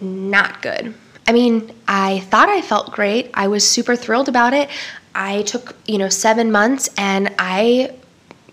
Not 0.00 0.62
good. 0.62 0.94
I 1.26 1.32
mean, 1.32 1.70
I 1.86 2.20
thought 2.20 2.48
I 2.48 2.62
felt 2.62 2.92
great. 2.92 3.30
I 3.34 3.48
was 3.48 3.68
super 3.68 3.96
thrilled 3.96 4.28
about 4.28 4.54
it. 4.54 4.70
I 5.14 5.42
took, 5.42 5.74
you 5.86 5.98
know, 5.98 6.08
seven 6.08 6.50
months 6.52 6.88
and 6.96 7.34
I 7.38 7.94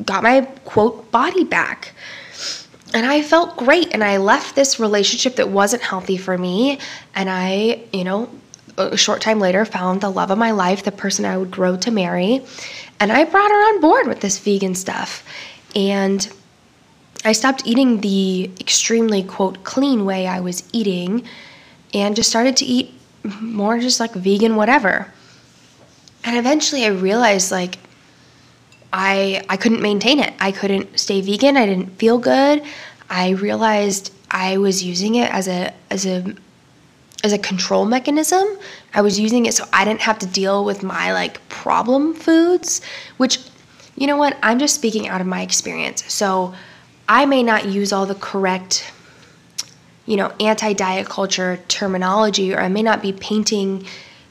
got 0.04 0.24
my 0.24 0.42
quote 0.66 1.10
body 1.12 1.44
back. 1.44 1.94
And 2.94 3.06
I 3.06 3.22
felt 3.22 3.58
great. 3.58 3.94
And 3.94 4.04
I 4.04 4.18
left 4.18 4.56
this 4.56 4.80
relationship 4.80 5.36
that 5.36 5.50
wasn't 5.50 5.84
healthy 5.84 6.18
for 6.18 6.38
me. 6.38 6.80
And 7.14 7.30
I, 7.30 7.84
you 7.94 8.04
know, 8.04 8.30
a 8.78 8.98
short 8.98 9.22
time 9.22 9.40
later 9.40 9.66
found 9.66 10.02
the 10.02 10.10
love 10.10 10.32
of 10.32 10.38
my 10.38 10.52
life, 10.52 10.84
the 10.84 10.92
person 10.92 11.26
I 11.26 11.38
would 11.38 11.52
grow 11.52 11.78
to 11.78 11.92
marry. 11.92 12.42
And 13.00 13.12
I 13.12 13.24
brought 13.24 13.52
her 13.52 13.76
on 13.76 13.82
board 13.82 14.08
with 14.08 14.22
this 14.22 14.40
vegan 14.40 14.76
stuff. 14.76 15.24
And 15.76 16.32
I 17.24 17.32
stopped 17.32 17.64
eating 17.66 18.02
the 18.02 18.52
extremely, 18.60 19.24
quote, 19.24 19.64
clean 19.64 20.06
way 20.06 20.28
I 20.28 20.40
was 20.40 20.64
eating 20.72 21.26
and 21.94 22.16
just 22.16 22.30
started 22.30 22.58
to 22.58 22.66
eat 22.66 22.94
more 23.42 23.80
just 23.80 24.00
like 24.00 24.14
vegan 24.14 24.56
whatever. 24.56 25.12
And 26.24 26.38
eventually 26.38 26.86
I 26.86 26.90
realized 26.90 27.52
like 27.52 27.78
I 28.94 29.44
I 29.50 29.58
couldn't 29.58 29.82
maintain 29.82 30.20
it. 30.20 30.34
I 30.40 30.52
couldn't 30.52 31.00
stay 31.00 31.22
vegan. 31.22 31.58
I 31.58 31.66
didn't 31.66 31.98
feel 31.98 32.18
good. 32.18 32.64
I 33.10 33.32
realized 33.32 34.12
I 34.32 34.58
was 34.58 34.84
using 34.84 35.16
it 35.16 35.32
as 35.32 35.48
a 35.48 35.74
as 35.90 36.06
a 36.06 36.36
as 37.26 37.34
a 37.34 37.40
control 37.40 37.86
mechanism. 37.86 38.46
I 38.94 39.02
was 39.02 39.20
using 39.20 39.48
it 39.48 39.56
so 39.56 39.66
I 39.74 39.84
didn't 39.84 40.02
have 40.02 40.20
to 40.20 40.28
deal 40.28 40.64
with 40.64 40.84
my 40.84 41.12
like 41.12 41.36
problem 41.50 42.14
foods, 42.14 42.82
which 43.18 43.40
you 43.96 44.06
know 44.06 44.18
what? 44.18 44.38
I'm 44.44 44.60
just 44.60 44.76
speaking 44.76 45.08
out 45.08 45.22
of 45.22 45.28
my 45.28 45.42
experience. 45.42 46.04
So 46.14 46.54
I 47.10 47.26
may 47.26 47.42
not 47.42 47.66
use 47.66 47.92
all 47.92 48.06
the 48.06 48.16
correct 48.16 48.92
you 50.06 50.18
know, 50.18 50.32
anti-diet 50.40 51.08
culture 51.08 51.60
terminology 51.68 52.54
or 52.54 52.60
I 52.60 52.70
may 52.70 52.84
not 52.84 53.02
be 53.02 53.12
painting 53.12 53.88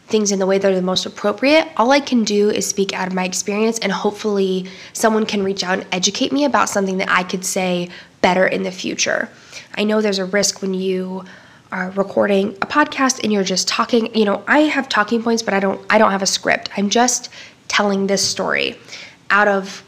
things 0.06 0.30
in 0.30 0.38
the 0.38 0.46
way 0.46 0.58
that 0.58 0.70
are 0.70 0.74
the 0.76 0.82
most 0.82 1.04
appropriate. 1.04 1.66
All 1.76 1.90
I 1.90 1.98
can 1.98 2.22
do 2.22 2.48
is 2.48 2.64
speak 2.64 2.92
out 2.92 3.08
of 3.08 3.14
my 3.14 3.24
experience, 3.24 3.78
and 3.78 3.90
hopefully, 3.90 4.66
someone 4.92 5.24
can 5.24 5.42
reach 5.42 5.64
out 5.64 5.78
and 5.78 5.86
educate 5.92 6.30
me 6.30 6.44
about 6.44 6.68
something 6.68 6.98
that 6.98 7.10
I 7.10 7.22
could 7.24 7.44
say 7.44 7.88
better 8.20 8.46
in 8.46 8.62
the 8.62 8.70
future. 8.70 9.30
I 9.76 9.84
know 9.84 10.00
there's 10.00 10.18
a 10.18 10.26
risk 10.26 10.60
when 10.60 10.74
you 10.74 11.24
are 11.73 11.90
recording 11.90 12.50
a 12.62 12.66
podcast 12.66 13.23
and 13.23 13.33
you're 13.33 13.44
just 13.44 13.66
talking, 13.66 14.14
you 14.14 14.25
know, 14.25 14.42
I 14.47 14.61
have 14.61 14.88
talking 14.88 15.23
points, 15.23 15.42
but 15.42 15.54
I 15.54 15.61
don't 15.61 15.85
I 15.90 15.99
don't 15.99 16.11
have 16.11 16.23
a 16.23 16.26
script. 16.26 16.71
I'm 16.76 16.90
just 16.90 17.30
telling 17.68 18.06
this 18.06 18.26
story 18.26 18.76
out 19.30 19.49
of 19.49 19.83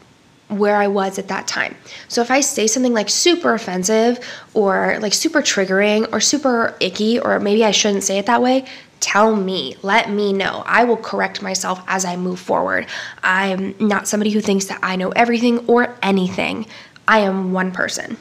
where 0.49 0.77
I 0.77 0.87
was 0.87 1.19
at 1.19 1.27
that 1.27 1.47
time. 1.47 1.75
So 2.07 2.21
if 2.21 2.31
I 2.31 2.41
say 2.41 2.67
something 2.67 2.93
like 2.93 3.09
super 3.09 3.53
offensive 3.53 4.19
or 4.53 4.97
like 5.01 5.13
super 5.13 5.41
triggering 5.41 6.11
or 6.13 6.19
super 6.21 6.75
icky, 6.79 7.19
or 7.19 7.39
maybe 7.39 7.65
I 7.65 7.71
shouldn't 7.71 8.03
say 8.03 8.17
it 8.17 8.25
that 8.27 8.41
way, 8.41 8.65
tell 8.99 9.35
me, 9.35 9.75
let 9.83 10.09
me 10.09 10.33
know. 10.33 10.63
I 10.65 10.85
will 10.85 10.97
correct 10.97 11.41
myself 11.41 11.81
as 11.87 12.05
I 12.05 12.15
move 12.15 12.39
forward. 12.39 12.87
I'm 13.23 13.75
not 13.79 14.07
somebody 14.07 14.31
who 14.31 14.41
thinks 14.41 14.65
that 14.65 14.79
I 14.81 14.95
know 14.95 15.09
everything 15.09 15.59
or 15.67 15.95
anything. 16.01 16.65
I 17.07 17.19
am 17.19 17.51
one 17.51 17.71
person. 17.71 18.17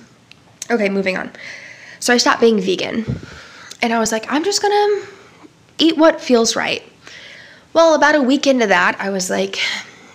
Okay, 0.70 0.88
moving 0.88 1.16
on. 1.16 1.30
So 2.00 2.12
I 2.12 2.16
stopped 2.18 2.40
being 2.40 2.60
vegan 2.60 3.20
and 3.82 3.92
I 3.92 3.98
was 3.98 4.12
like, 4.12 4.30
I'm 4.30 4.44
just 4.44 4.62
gonna 4.62 5.06
eat 5.78 5.96
what 5.96 6.20
feels 6.20 6.56
right. 6.56 6.82
Well, 7.72 7.94
about 7.94 8.14
a 8.14 8.22
week 8.22 8.46
into 8.46 8.66
that, 8.66 8.96
I 8.98 9.10
was 9.10 9.28
like, 9.30 9.58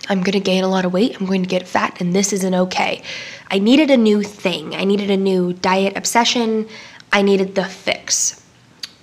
I'm 0.08 0.22
gonna 0.22 0.40
gain 0.40 0.64
a 0.64 0.68
lot 0.68 0.84
of 0.84 0.92
weight, 0.92 1.18
I'm 1.20 1.26
going 1.26 1.42
to 1.42 1.48
get 1.48 1.68
fat, 1.68 2.00
and 2.00 2.14
this 2.14 2.32
isn't 2.32 2.54
okay. 2.54 3.02
I 3.50 3.58
needed 3.58 3.90
a 3.90 3.96
new 3.96 4.22
thing, 4.22 4.74
I 4.74 4.84
needed 4.84 5.10
a 5.10 5.16
new 5.16 5.52
diet 5.52 5.96
obsession, 5.96 6.68
I 7.12 7.22
needed 7.22 7.54
the 7.54 7.64
fix 7.64 8.42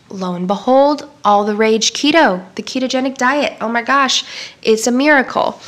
lo 0.09 0.33
and 0.33 0.47
behold, 0.47 1.09
all 1.23 1.45
the 1.45 1.55
rage 1.55 1.93
keto, 1.93 2.43
the 2.55 2.63
ketogenic 2.63 3.17
diet. 3.17 3.57
Oh 3.61 3.69
my 3.69 3.81
gosh, 3.81 4.23
it's 4.61 4.87
a 4.87 4.91
miracle. 4.91 5.59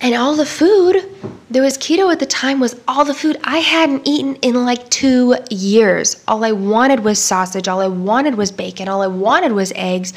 And 0.00 0.14
all 0.14 0.34
the 0.34 0.46
food, 0.46 1.04
there 1.50 1.62
was 1.62 1.76
keto 1.76 2.10
at 2.10 2.20
the 2.20 2.26
time, 2.26 2.58
was 2.58 2.80
all 2.88 3.04
the 3.04 3.14
food 3.14 3.38
I 3.44 3.58
hadn't 3.58 4.06
eaten 4.06 4.36
in 4.36 4.64
like 4.64 4.88
two 4.88 5.36
years. 5.50 6.22
All 6.26 6.44
I 6.44 6.52
wanted 6.52 7.00
was 7.00 7.18
sausage, 7.18 7.68
all 7.68 7.80
I 7.80 7.88
wanted 7.88 8.36
was 8.36 8.50
bacon, 8.50 8.88
all 8.88 9.02
I 9.02 9.08
wanted 9.08 9.52
was 9.52 9.72
eggs 9.76 10.14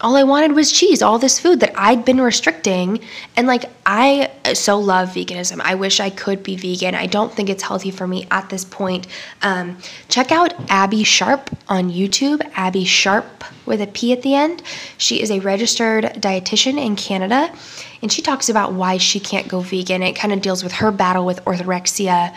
all 0.00 0.16
I 0.16 0.22
wanted 0.22 0.52
was 0.52 0.72
cheese, 0.72 1.02
all 1.02 1.18
this 1.18 1.38
food 1.38 1.60
that 1.60 1.72
I'd 1.76 2.04
been 2.04 2.20
restricting. 2.20 3.00
And 3.36 3.46
like, 3.46 3.64
I 3.84 4.30
so 4.54 4.78
love 4.78 5.10
veganism. 5.10 5.60
I 5.60 5.74
wish 5.74 6.00
I 6.00 6.10
could 6.10 6.42
be 6.42 6.56
vegan. 6.56 6.94
I 6.94 7.06
don't 7.06 7.32
think 7.32 7.50
it's 7.50 7.62
healthy 7.62 7.90
for 7.90 8.06
me 8.06 8.26
at 8.30 8.48
this 8.48 8.64
point. 8.64 9.06
Um, 9.42 9.78
check 10.08 10.32
out 10.32 10.54
Abbey 10.70 11.04
Sharp 11.04 11.50
on 11.68 11.90
YouTube, 11.90 12.40
Abbey 12.54 12.84
Sharp 12.84 13.44
with 13.66 13.80
a 13.80 13.86
P 13.86 14.12
at 14.12 14.22
the 14.22 14.34
end. 14.34 14.62
She 14.96 15.20
is 15.20 15.30
a 15.30 15.40
registered 15.40 16.04
dietitian 16.04 16.82
in 16.82 16.96
Canada, 16.96 17.52
and 18.02 18.12
she 18.12 18.22
talks 18.22 18.48
about 18.48 18.72
why 18.72 18.96
she 18.96 19.20
can't 19.20 19.48
go 19.48 19.60
vegan. 19.60 20.02
It 20.02 20.14
kind 20.14 20.32
of 20.32 20.40
deals 20.40 20.62
with 20.62 20.72
her 20.74 20.90
battle 20.90 21.24
with 21.26 21.44
orthorexia 21.44 22.34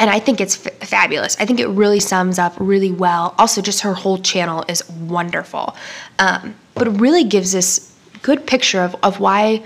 and 0.00 0.10
I 0.10 0.18
think 0.18 0.40
it's 0.40 0.66
f- 0.66 0.88
fabulous. 0.88 1.36
I 1.38 1.46
think 1.46 1.60
it 1.60 1.68
really 1.68 2.00
sums 2.00 2.38
up 2.38 2.54
really 2.58 2.90
well. 2.90 3.34
Also, 3.38 3.62
just 3.62 3.80
her 3.82 3.94
whole 3.94 4.18
channel 4.18 4.64
is 4.68 4.88
wonderful, 4.90 5.76
um, 6.18 6.54
but 6.74 7.00
really 7.00 7.24
gives 7.24 7.52
this 7.52 7.94
good 8.22 8.46
picture 8.46 8.80
of, 8.80 8.96
of 9.02 9.20
why 9.20 9.62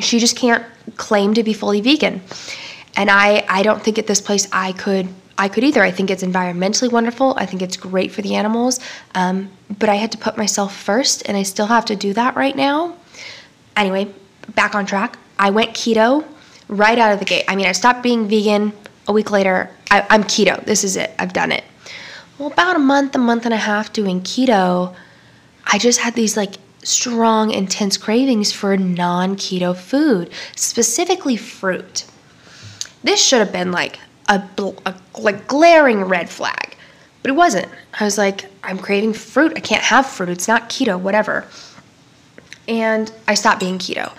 she 0.00 0.18
just 0.18 0.36
can't 0.36 0.64
claim 0.96 1.34
to 1.34 1.42
be 1.42 1.52
fully 1.52 1.80
vegan. 1.80 2.22
And 2.96 3.10
I, 3.10 3.44
I 3.48 3.62
don't 3.62 3.82
think 3.82 3.98
at 3.98 4.06
this 4.06 4.20
place 4.20 4.48
I 4.52 4.72
could 4.72 5.08
I 5.40 5.48
could 5.48 5.62
either. 5.62 5.84
I 5.84 5.92
think 5.92 6.10
it's 6.10 6.24
environmentally 6.24 6.90
wonderful. 6.90 7.34
I 7.36 7.46
think 7.46 7.62
it's 7.62 7.76
great 7.76 8.10
for 8.10 8.22
the 8.22 8.34
animals. 8.34 8.80
Um, 9.14 9.48
but 9.78 9.88
I 9.88 9.94
had 9.94 10.10
to 10.10 10.18
put 10.18 10.36
myself 10.36 10.74
first, 10.76 11.22
and 11.28 11.36
I 11.36 11.44
still 11.44 11.66
have 11.66 11.84
to 11.84 11.94
do 11.94 12.12
that 12.14 12.34
right 12.34 12.56
now. 12.56 12.96
Anyway, 13.78 14.12
back 14.54 14.74
on 14.74 14.84
track. 14.84 15.18
I 15.38 15.50
went 15.50 15.70
keto 15.70 16.24
right 16.68 16.98
out 16.98 17.12
of 17.12 17.18
the 17.20 17.24
gate. 17.24 17.44
I 17.48 17.56
mean, 17.56 17.66
I 17.66 17.72
stopped 17.72 18.02
being 18.02 18.28
vegan 18.28 18.72
a 19.08 19.12
week 19.12 19.30
later, 19.30 19.70
I, 19.90 20.06
I'm 20.10 20.22
keto. 20.22 20.62
This 20.64 20.84
is 20.84 20.96
it. 20.96 21.10
I've 21.18 21.32
done 21.32 21.50
it. 21.50 21.64
Well, 22.38 22.52
about 22.52 22.76
a 22.76 22.78
month, 22.78 23.14
a 23.14 23.18
month 23.18 23.46
and 23.46 23.54
a 23.54 23.58
half 23.58 23.92
doing 23.92 24.20
keto, 24.20 24.94
I 25.66 25.78
just 25.78 25.98
had 25.98 26.14
these 26.14 26.36
like 26.36 26.54
strong, 26.84 27.50
intense 27.50 27.96
cravings 27.96 28.52
for 28.52 28.76
non 28.76 29.36
keto 29.36 29.74
food, 29.74 30.30
specifically 30.54 31.36
fruit. 31.36 32.04
This 33.02 33.24
should 33.24 33.38
have 33.38 33.52
been 33.52 33.72
like 33.72 33.98
a, 34.28 34.42
a, 34.84 34.94
like 35.18 35.48
glaring 35.48 36.04
red 36.04 36.28
flag, 36.28 36.76
but 37.22 37.30
it 37.30 37.34
wasn't. 37.34 37.68
I 37.98 38.04
was 38.04 38.18
like, 38.18 38.44
I'm 38.62 38.78
craving 38.78 39.14
fruit. 39.14 39.54
I 39.56 39.60
can't 39.60 39.82
have 39.82 40.06
fruit. 40.06 40.28
It's 40.28 40.48
not 40.48 40.68
keto, 40.68 41.00
whatever. 41.00 41.46
And 42.68 43.10
I 43.26 43.34
stopped 43.34 43.60
being 43.60 43.78
keto. 43.78 44.12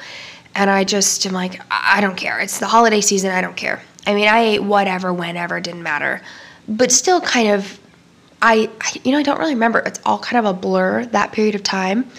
And 0.55 0.69
I 0.69 0.83
just 0.83 1.25
am 1.25 1.31
like, 1.31 1.61
I 1.69 2.01
don't 2.01 2.17
care. 2.17 2.39
It's 2.39 2.59
the 2.59 2.67
holiday 2.67 2.99
season. 2.99 3.31
I 3.31 3.39
don't 3.39 3.55
care. 3.55 3.81
I 4.05 4.13
mean, 4.13 4.27
I 4.27 4.39
ate 4.39 4.63
whatever, 4.63 5.13
whenever, 5.13 5.61
didn't 5.61 5.83
matter. 5.83 6.21
But 6.67 6.91
still, 6.91 7.21
kind 7.21 7.49
of, 7.49 7.79
I, 8.41 8.69
I, 8.81 9.01
you 9.03 9.11
know, 9.11 9.19
I 9.19 9.23
don't 9.23 9.39
really 9.39 9.53
remember. 9.53 9.79
It's 9.79 9.99
all 10.05 10.19
kind 10.19 10.45
of 10.45 10.53
a 10.53 10.57
blur 10.57 11.05
that 11.05 11.31
period 11.31 11.55
of 11.55 11.63
time. 11.63 12.09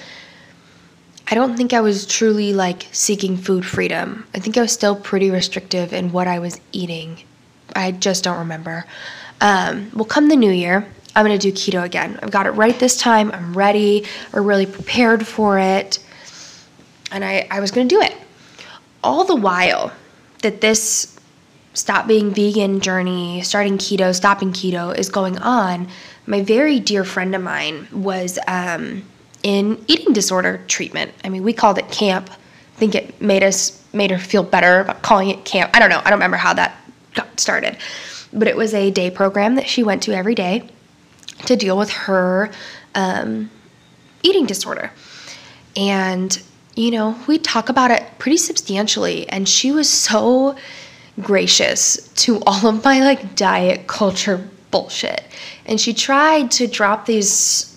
I 1.31 1.35
don't 1.35 1.57
think 1.57 1.73
I 1.73 1.81
was 1.81 2.07
truly 2.07 2.53
like 2.55 2.87
seeking 2.91 3.37
food 3.37 3.65
freedom. 3.65 4.27
I 4.35 4.41
think 4.41 4.57
I 4.57 4.63
was 4.63 4.73
still 4.73 4.97
pretty 4.97 5.31
restrictive 5.31 5.93
in 5.93 6.11
what 6.11 6.27
I 6.27 6.41
was 6.41 6.61
eating. 6.73 7.23
I 7.77 7.93
just 7.93 8.25
don't 8.25 8.39
remember. 8.39 8.85
Um, 9.41 9.91
well, 9.95 10.05
come 10.05 10.29
the 10.29 10.37
new 10.37 10.51
year, 10.51 10.87
I'm 11.15 11.25
gonna 11.25 11.39
do 11.39 11.53
keto 11.53 11.85
again. 11.85 12.19
I've 12.23 12.33
got 12.33 12.47
it 12.47 12.51
right 12.51 12.77
this 12.79 12.97
time. 12.97 13.31
I'm 13.31 13.57
ready 13.57 14.07
or 14.33 14.43
really 14.43 14.67
prepared 14.67 15.27
for 15.27 15.59
it. 15.59 16.01
And 17.11 17.25
I, 17.25 17.47
I 17.51 17.61
was 17.61 17.71
gonna 17.71 17.89
do 17.89 18.01
it. 18.01 18.15
All 19.03 19.25
the 19.25 19.37
while 19.37 19.93
that 20.43 20.61
this 20.61 21.19
stop 21.75 22.07
being 22.07 22.33
vegan 22.33 22.81
journey, 22.81 23.43
starting 23.43 23.79
keto, 23.79 24.15
stopping 24.15 24.53
keto 24.53 24.97
is 24.97 25.09
going 25.09 25.39
on, 25.39 25.89
my 26.27 26.43
very 26.43 26.81
dear 26.81 27.05
friend 27.05 27.35
of 27.35 27.43
mine 27.43 27.89
was 27.93 28.39
um, 28.47 29.03
in 29.43 29.83
eating 29.89 30.13
disorder 30.13 30.61
treatment. 30.69 31.13
I 31.25 31.29
mean, 31.29 31.43
we 31.43 31.53
called 31.53 31.79
it 31.79 31.91
camp. 31.91 32.31
I 32.31 32.79
think 32.79 32.95
it 32.95 33.21
made 33.21 33.43
us 33.43 33.83
made 33.93 34.11
her 34.11 34.19
feel 34.19 34.43
better 34.43 34.81
about 34.81 35.03
calling 35.03 35.31
it 35.31 35.45
camp. 35.45 35.71
I 35.75 35.81
don't 35.81 35.91
know. 35.91 35.99
I 35.99 36.11
don't 36.11 36.19
remember 36.19 36.37
how 36.37 36.55
that 36.55 36.77
got 37.15 37.41
started, 37.41 37.77
but 38.33 38.47
it 38.49 38.57
was 38.57 38.75
a 38.75 38.91
day 38.91 39.11
program 39.11 39.57
that 39.57 39.69
she 39.69 39.83
went 39.83 40.03
to 40.05 40.13
every 40.13 40.35
day 40.35 40.69
to 41.47 41.57
deal 41.57 41.77
with 41.77 41.91
her 41.91 42.51
um, 42.95 43.51
eating 44.23 44.47
disorder, 44.47 44.93
and 45.77 46.43
you 46.75 46.91
know 46.91 47.19
we 47.27 47.39
talk 47.39 47.69
about 47.69 47.91
it 47.91 48.05
pretty 48.19 48.37
substantially. 48.37 49.29
And 49.29 49.49
she 49.49 49.73
was 49.73 49.89
so 49.89 50.57
gracious 51.21 52.09
to 52.15 52.41
all 52.47 52.67
of 52.67 52.85
my 52.85 53.01
like 53.01 53.35
diet 53.35 53.87
culture 53.87 54.49
bullshit. 54.71 55.25
And 55.67 55.81
she 55.81 55.93
tried 55.93 56.51
to 56.53 56.67
drop 56.67 57.07
these 57.07 57.31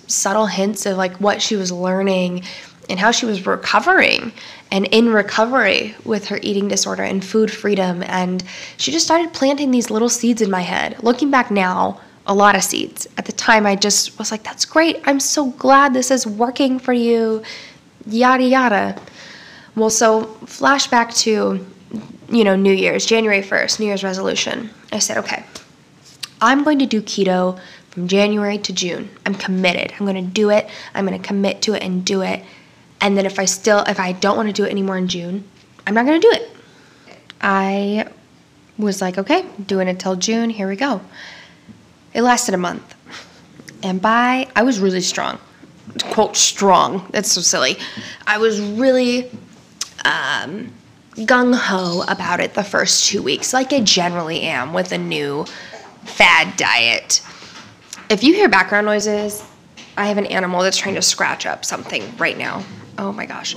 subtle 0.07 0.45
hints 0.45 0.85
of 0.85 0.97
like 0.97 1.15
what 1.17 1.41
she 1.41 1.55
was 1.55 1.71
learning 1.71 2.43
and 2.89 2.99
how 2.99 3.11
she 3.11 3.25
was 3.25 3.45
recovering 3.45 4.31
and 4.71 4.85
in 4.87 5.09
recovery 5.09 5.95
with 6.03 6.27
her 6.27 6.39
eating 6.41 6.67
disorder 6.67 7.03
and 7.03 7.23
food 7.23 7.51
freedom. 7.51 8.03
And 8.03 8.43
she 8.77 8.91
just 8.91 9.05
started 9.05 9.33
planting 9.33 9.71
these 9.71 9.89
little 9.89 10.09
seeds 10.09 10.41
in 10.41 10.49
my 10.49 10.61
head. 10.61 11.01
Looking 11.03 11.31
back 11.31 11.51
now, 11.51 11.99
a 12.25 12.33
lot 12.33 12.55
of 12.55 12.63
seeds. 12.63 13.07
At 13.17 13.25
the 13.25 13.31
time, 13.31 13.65
I 13.65 13.75
just 13.75 14.17
was 14.17 14.31
like, 14.31 14.43
that's 14.43 14.65
great. 14.65 15.01
I'm 15.05 15.19
so 15.19 15.51
glad 15.51 15.93
this 15.93 16.09
is 16.09 16.25
working 16.25 16.79
for 16.79 16.93
you. 16.93 17.43
Yada, 18.05 18.43
yada. 18.43 19.01
Well, 19.75 19.89
so 19.89 20.25
flashback 20.45 21.15
to, 21.21 21.65
you 22.29 22.43
know, 22.43 22.55
New 22.55 22.73
Year's, 22.73 23.05
January 23.05 23.41
1st, 23.41 23.79
New 23.79 23.85
Year's 23.85 24.03
resolution. 24.03 24.69
I 24.91 24.99
said, 24.99 25.17
okay, 25.17 25.43
I'm 26.41 26.63
going 26.63 26.79
to 26.79 26.85
do 26.85 27.01
keto 27.01 27.59
from 27.89 28.07
January 28.07 28.57
to 28.57 28.73
June. 28.73 29.09
I'm 29.25 29.35
committed. 29.35 29.93
I'm 29.93 30.05
going 30.05 30.23
to 30.23 30.31
do 30.31 30.49
it. 30.49 30.69
I'm 30.93 31.05
going 31.05 31.19
to 31.19 31.27
commit 31.27 31.61
to 31.63 31.73
it 31.73 31.83
and 31.83 32.03
do 32.05 32.21
it. 32.21 32.43
And 33.01 33.17
then 33.17 33.25
if 33.25 33.39
I 33.39 33.45
still, 33.45 33.79
if 33.87 33.99
I 33.99 34.13
don't 34.13 34.37
want 34.37 34.49
to 34.49 34.53
do 34.53 34.63
it 34.63 34.71
anymore 34.71 34.97
in 34.97 35.07
June, 35.07 35.43
I'm 35.85 35.93
not 35.93 36.05
going 36.05 36.19
to 36.19 36.27
do 36.27 36.33
it. 36.33 36.49
I 37.41 38.07
was 38.77 39.01
like, 39.01 39.17
okay, 39.17 39.45
doing 39.65 39.87
it 39.87 39.99
till 39.99 40.15
June. 40.15 40.49
Here 40.49 40.67
we 40.67 40.75
go. 40.75 41.01
It 42.13 42.21
lasted 42.21 42.53
a 42.53 42.57
month. 42.57 42.95
And 43.83 44.01
by, 44.01 44.47
I 44.55 44.63
was 44.63 44.79
really 44.79 45.01
strong. 45.01 45.39
Quote, 46.13 46.37
strong. 46.37 47.07
That's 47.09 47.31
so 47.31 47.41
silly. 47.41 47.77
I 48.27 48.37
was 48.37 48.61
really 48.61 49.31
um, 50.05 50.71
gung 51.15 51.55
ho 51.55 52.03
about 52.07 52.39
it 52.39 52.53
the 52.53 52.63
first 52.63 53.07
two 53.07 53.23
weeks, 53.23 53.51
like 53.51 53.73
I 53.73 53.79
generally 53.79 54.41
am 54.41 54.73
with 54.73 54.91
a 54.91 54.97
new 54.99 55.45
fad 56.05 56.55
diet. 56.55 57.23
If 58.11 58.23
you 58.23 58.35
hear 58.35 58.47
background 58.47 58.85
noises, 58.85 59.43
I 59.97 60.05
have 60.05 60.19
an 60.19 60.27
animal 60.27 60.61
that's 60.61 60.77
trying 60.77 60.93
to 60.93 61.01
scratch 61.01 61.47
up 61.47 61.65
something 61.65 62.03
right 62.17 62.37
now. 62.37 62.63
Oh 62.99 63.11
my 63.11 63.25
gosh. 63.25 63.55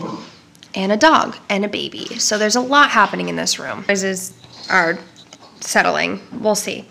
And 0.75 0.93
a 0.93 0.97
dog 0.97 1.37
and 1.51 1.63
a 1.63 1.69
baby. 1.69 2.07
So 2.19 2.39
there's 2.39 2.57
a 2.57 2.61
lot 2.63 2.89
happening 2.89 3.29
in 3.29 3.37
this 3.37 3.59
room. 3.59 3.85
Noises 3.87 4.33
are 4.71 4.99
settling. 5.61 6.23
We'll 6.33 6.55
see 6.55 6.89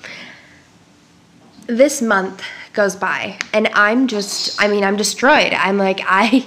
this 1.66 2.04
month 2.04 2.44
goes 2.76 2.96
by 2.96 3.38
and 3.54 3.68
I'm 3.74 4.08
just 4.08 4.62
I 4.62 4.68
mean 4.68 4.84
I'm 4.84 4.98
destroyed. 4.98 5.54
I'm 5.54 5.78
like 5.78 6.02
I 6.06 6.46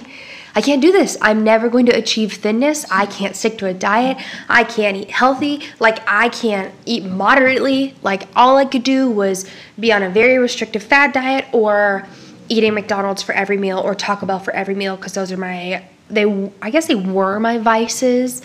I 0.55 0.61
can't 0.61 0.81
do 0.81 0.91
this. 0.91 1.17
I'm 1.21 1.43
never 1.43 1.69
going 1.69 1.85
to 1.85 1.95
achieve 1.95 2.33
thinness. 2.33 2.85
I 2.91 3.05
can't 3.05 3.35
stick 3.35 3.57
to 3.59 3.67
a 3.67 3.73
diet. 3.73 4.17
I 4.47 4.63
can't 4.63 4.97
eat 4.97 5.11
healthy. 5.11 5.61
Like 5.79 5.99
I 6.07 6.29
can't 6.29 6.73
eat 6.85 7.05
moderately. 7.05 7.95
Like 8.01 8.27
all 8.35 8.57
I 8.57 8.65
could 8.65 8.83
do 8.83 9.09
was 9.09 9.49
be 9.79 9.93
on 9.93 10.03
a 10.03 10.09
very 10.09 10.37
restrictive 10.37 10.83
fad 10.83 11.13
diet 11.13 11.45
or 11.51 12.07
eating 12.49 12.73
McDonald's 12.73 13.21
for 13.21 13.33
every 13.33 13.57
meal 13.57 13.79
or 13.79 13.93
Taco 13.93 14.25
Bell 14.25 14.39
for 14.39 14.51
every 14.53 14.75
meal 14.75 14.95
because 14.95 15.13
those 15.13 15.31
are 15.31 15.37
my 15.37 15.83
they 16.09 16.51
I 16.61 16.69
guess 16.71 16.87
they 16.87 16.95
were 16.95 17.39
my 17.39 17.57
vices. 17.57 18.41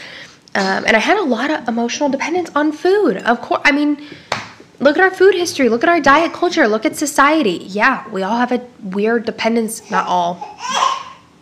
Um, 0.56 0.84
and 0.86 0.94
I 0.94 1.00
had 1.00 1.16
a 1.16 1.24
lot 1.24 1.50
of 1.50 1.66
emotional 1.66 2.08
dependence 2.08 2.48
on 2.54 2.70
food. 2.70 3.16
Of 3.16 3.40
course, 3.40 3.62
I 3.64 3.72
mean, 3.72 4.00
Look 4.84 4.98
at 4.98 5.02
our 5.02 5.10
food 5.10 5.34
history. 5.34 5.70
Look 5.70 5.82
at 5.82 5.88
our 5.88 5.98
diet 5.98 6.34
culture. 6.34 6.68
Look 6.68 6.84
at 6.84 6.94
society. 6.94 7.64
Yeah, 7.68 8.06
we 8.10 8.22
all 8.22 8.36
have 8.36 8.52
a 8.52 8.60
weird 8.82 9.24
dependence. 9.24 9.90
Not 9.90 10.06
all. 10.06 10.58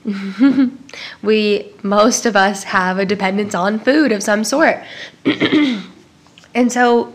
we, 1.22 1.72
most 1.82 2.24
of 2.24 2.36
us, 2.36 2.62
have 2.62 3.00
a 3.00 3.04
dependence 3.04 3.52
on 3.52 3.80
food 3.80 4.12
of 4.12 4.22
some 4.22 4.44
sort. 4.44 4.80
and 5.24 6.70
so 6.70 7.12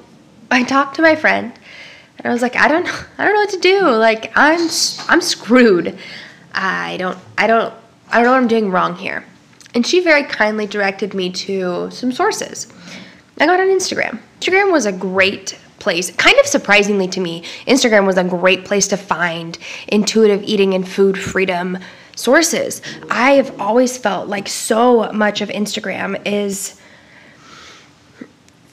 I 0.51 0.63
talked 0.63 0.97
to 0.97 1.01
my 1.01 1.15
friend 1.15 1.53
and 2.17 2.27
I 2.27 2.33
was 2.33 2.41
like, 2.41 2.57
I 2.57 2.67
don't, 2.67 2.85
I 3.17 3.23
don't 3.23 3.33
know 3.33 3.39
what 3.39 3.49
to 3.51 3.59
do. 3.59 3.89
Like, 3.89 4.33
I'm, 4.35 4.67
I'm 5.07 5.21
screwed. 5.21 5.97
I 6.53 6.97
don't, 6.97 7.17
I 7.37 7.47
don't, 7.47 7.73
I 8.09 8.15
don't 8.17 8.25
know 8.25 8.31
what 8.31 8.41
I'm 8.41 8.49
doing 8.49 8.69
wrong 8.69 8.97
here. 8.97 9.23
And 9.73 9.87
she 9.87 10.01
very 10.01 10.23
kindly 10.23 10.67
directed 10.67 11.13
me 11.13 11.29
to 11.29 11.89
some 11.89 12.11
sources. 12.11 12.67
I 13.39 13.45
got 13.45 13.61
on 13.61 13.67
Instagram. 13.67 14.19
Instagram 14.41 14.73
was 14.73 14.85
a 14.85 14.91
great 14.91 15.57
place. 15.87 16.11
Kind 16.11 16.37
of 16.37 16.45
surprisingly 16.45 17.07
to 17.07 17.21
me, 17.21 17.43
Instagram 17.65 18.05
was 18.05 18.17
a 18.17 18.23
great 18.25 18.65
place 18.65 18.89
to 18.89 18.97
find 18.97 19.57
intuitive 19.87 20.43
eating 20.43 20.73
and 20.73 20.85
food 20.85 21.17
freedom 21.17 21.77
sources. 22.13 22.81
I 23.09 23.31
have 23.39 23.57
always 23.61 23.97
felt 23.97 24.27
like 24.27 24.49
so 24.49 25.09
much 25.13 25.39
of 25.39 25.47
Instagram 25.47 26.21
is 26.27 26.77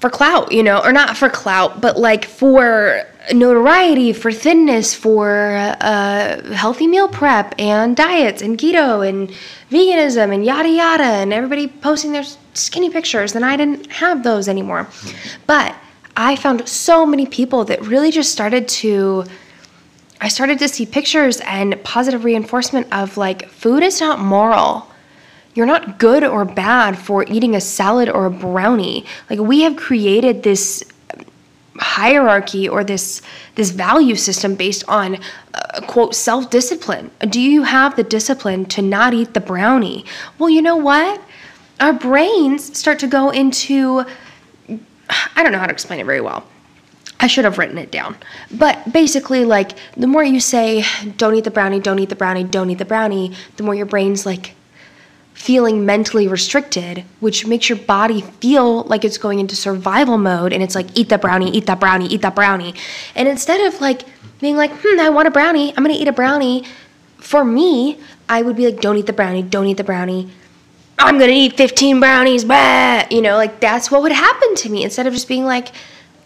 for 0.00 0.10
clout, 0.10 0.50
you 0.50 0.64
know, 0.64 0.80
or 0.82 0.92
not 0.92 1.16
for 1.16 1.28
clout, 1.28 1.80
but 1.80 1.96
like 1.96 2.24
for 2.24 3.04
notoriety, 3.32 4.12
for 4.12 4.32
thinness, 4.32 4.92
for 4.92 5.54
uh, 5.80 6.42
healthy 6.52 6.88
meal 6.88 7.06
prep 7.06 7.54
and 7.60 7.96
diets 7.96 8.42
and 8.42 8.58
keto 8.58 9.08
and 9.08 9.30
veganism 9.70 10.34
and 10.34 10.44
yada 10.44 10.68
yada, 10.68 11.04
and 11.22 11.32
everybody 11.32 11.68
posting 11.68 12.10
their 12.10 12.24
skinny 12.54 12.90
pictures. 12.90 13.36
And 13.36 13.44
I 13.44 13.56
didn't 13.56 13.86
have 13.92 14.24
those 14.24 14.48
anymore. 14.48 14.88
But 15.46 15.76
I 16.16 16.36
found 16.36 16.68
so 16.68 17.04
many 17.04 17.26
people 17.26 17.64
that 17.64 17.82
really 17.82 18.10
just 18.10 18.32
started 18.32 18.68
to 18.68 19.24
I 20.20 20.28
started 20.28 20.58
to 20.60 20.68
see 20.68 20.86
pictures 20.86 21.40
and 21.40 21.82
positive 21.84 22.24
reinforcement 22.24 22.86
of 22.92 23.16
like 23.16 23.48
food 23.48 23.82
is 23.82 24.00
not 24.00 24.20
moral. 24.20 24.88
You're 25.54 25.66
not 25.66 25.98
good 25.98 26.24
or 26.24 26.44
bad 26.44 26.98
for 26.98 27.24
eating 27.28 27.54
a 27.54 27.60
salad 27.60 28.08
or 28.08 28.26
a 28.26 28.30
brownie. 28.30 29.04
Like 29.28 29.38
we 29.38 29.60
have 29.62 29.76
created 29.76 30.42
this 30.42 30.82
hierarchy 31.76 32.68
or 32.68 32.84
this 32.84 33.20
this 33.56 33.70
value 33.70 34.14
system 34.14 34.54
based 34.54 34.84
on 34.88 35.18
uh, 35.54 35.80
quote 35.86 36.14
self-discipline. 36.14 37.10
Do 37.28 37.40
you 37.40 37.64
have 37.64 37.96
the 37.96 38.04
discipline 38.04 38.64
to 38.66 38.82
not 38.82 39.12
eat 39.14 39.34
the 39.34 39.40
brownie? 39.40 40.04
Well, 40.38 40.48
you 40.48 40.62
know 40.62 40.76
what? 40.76 41.20
Our 41.80 41.92
brains 41.92 42.78
start 42.78 43.00
to 43.00 43.08
go 43.08 43.30
into 43.30 44.04
I 45.36 45.42
don't 45.42 45.52
know 45.52 45.58
how 45.58 45.66
to 45.66 45.72
explain 45.72 46.00
it 46.00 46.06
very 46.06 46.20
well. 46.20 46.46
I 47.20 47.26
should 47.26 47.44
have 47.44 47.58
written 47.58 47.78
it 47.78 47.90
down. 47.90 48.16
But 48.50 48.92
basically, 48.92 49.44
like, 49.44 49.72
the 49.96 50.06
more 50.06 50.24
you 50.24 50.40
say, 50.40 50.84
don't 51.16 51.34
eat 51.34 51.44
the 51.44 51.50
brownie, 51.50 51.80
don't 51.80 51.98
eat 51.98 52.08
the 52.08 52.16
brownie, 52.16 52.44
don't 52.44 52.70
eat 52.70 52.78
the 52.78 52.84
brownie, 52.84 53.32
the 53.56 53.62
more 53.62 53.74
your 53.74 53.86
brain's 53.86 54.26
like 54.26 54.54
feeling 55.32 55.84
mentally 55.84 56.28
restricted, 56.28 57.04
which 57.20 57.46
makes 57.46 57.68
your 57.68 57.78
body 57.78 58.20
feel 58.20 58.82
like 58.84 59.04
it's 59.04 59.18
going 59.18 59.40
into 59.40 59.56
survival 59.56 60.16
mode 60.16 60.52
and 60.52 60.62
it's 60.62 60.74
like, 60.74 60.86
eat 60.96 61.08
that 61.08 61.20
brownie, 61.20 61.50
eat 61.50 61.66
that 61.66 61.80
brownie, 61.80 62.06
eat 62.06 62.22
that 62.22 62.34
brownie. 62.34 62.74
And 63.14 63.28
instead 63.28 63.60
of 63.60 63.80
like 63.80 64.02
being 64.40 64.56
like, 64.56 64.70
hmm, 64.82 65.00
I 65.00 65.10
want 65.10 65.28
a 65.28 65.30
brownie, 65.30 65.70
I'm 65.70 65.84
gonna 65.84 65.94
eat 65.94 66.08
a 66.08 66.12
brownie, 66.12 66.64
for 67.18 67.44
me, 67.44 67.98
I 68.28 68.42
would 68.42 68.56
be 68.56 68.66
like, 68.70 68.80
don't 68.80 68.96
eat 68.96 69.06
the 69.06 69.12
brownie, 69.12 69.42
don't 69.42 69.66
eat 69.66 69.76
the 69.76 69.84
brownie, 69.84 70.30
I'm 70.98 71.18
gonna 71.18 71.32
eat 71.32 71.56
15 71.56 72.00
brownies, 72.00 72.44
bah! 72.44 73.04
you 73.10 73.20
know, 73.20 73.36
like 73.36 73.60
that's 73.60 73.90
what 73.90 74.02
would 74.02 74.12
happen 74.12 74.54
to 74.56 74.70
me 74.70 74.84
instead 74.84 75.06
of 75.06 75.12
just 75.12 75.28
being 75.28 75.44
like, 75.44 75.68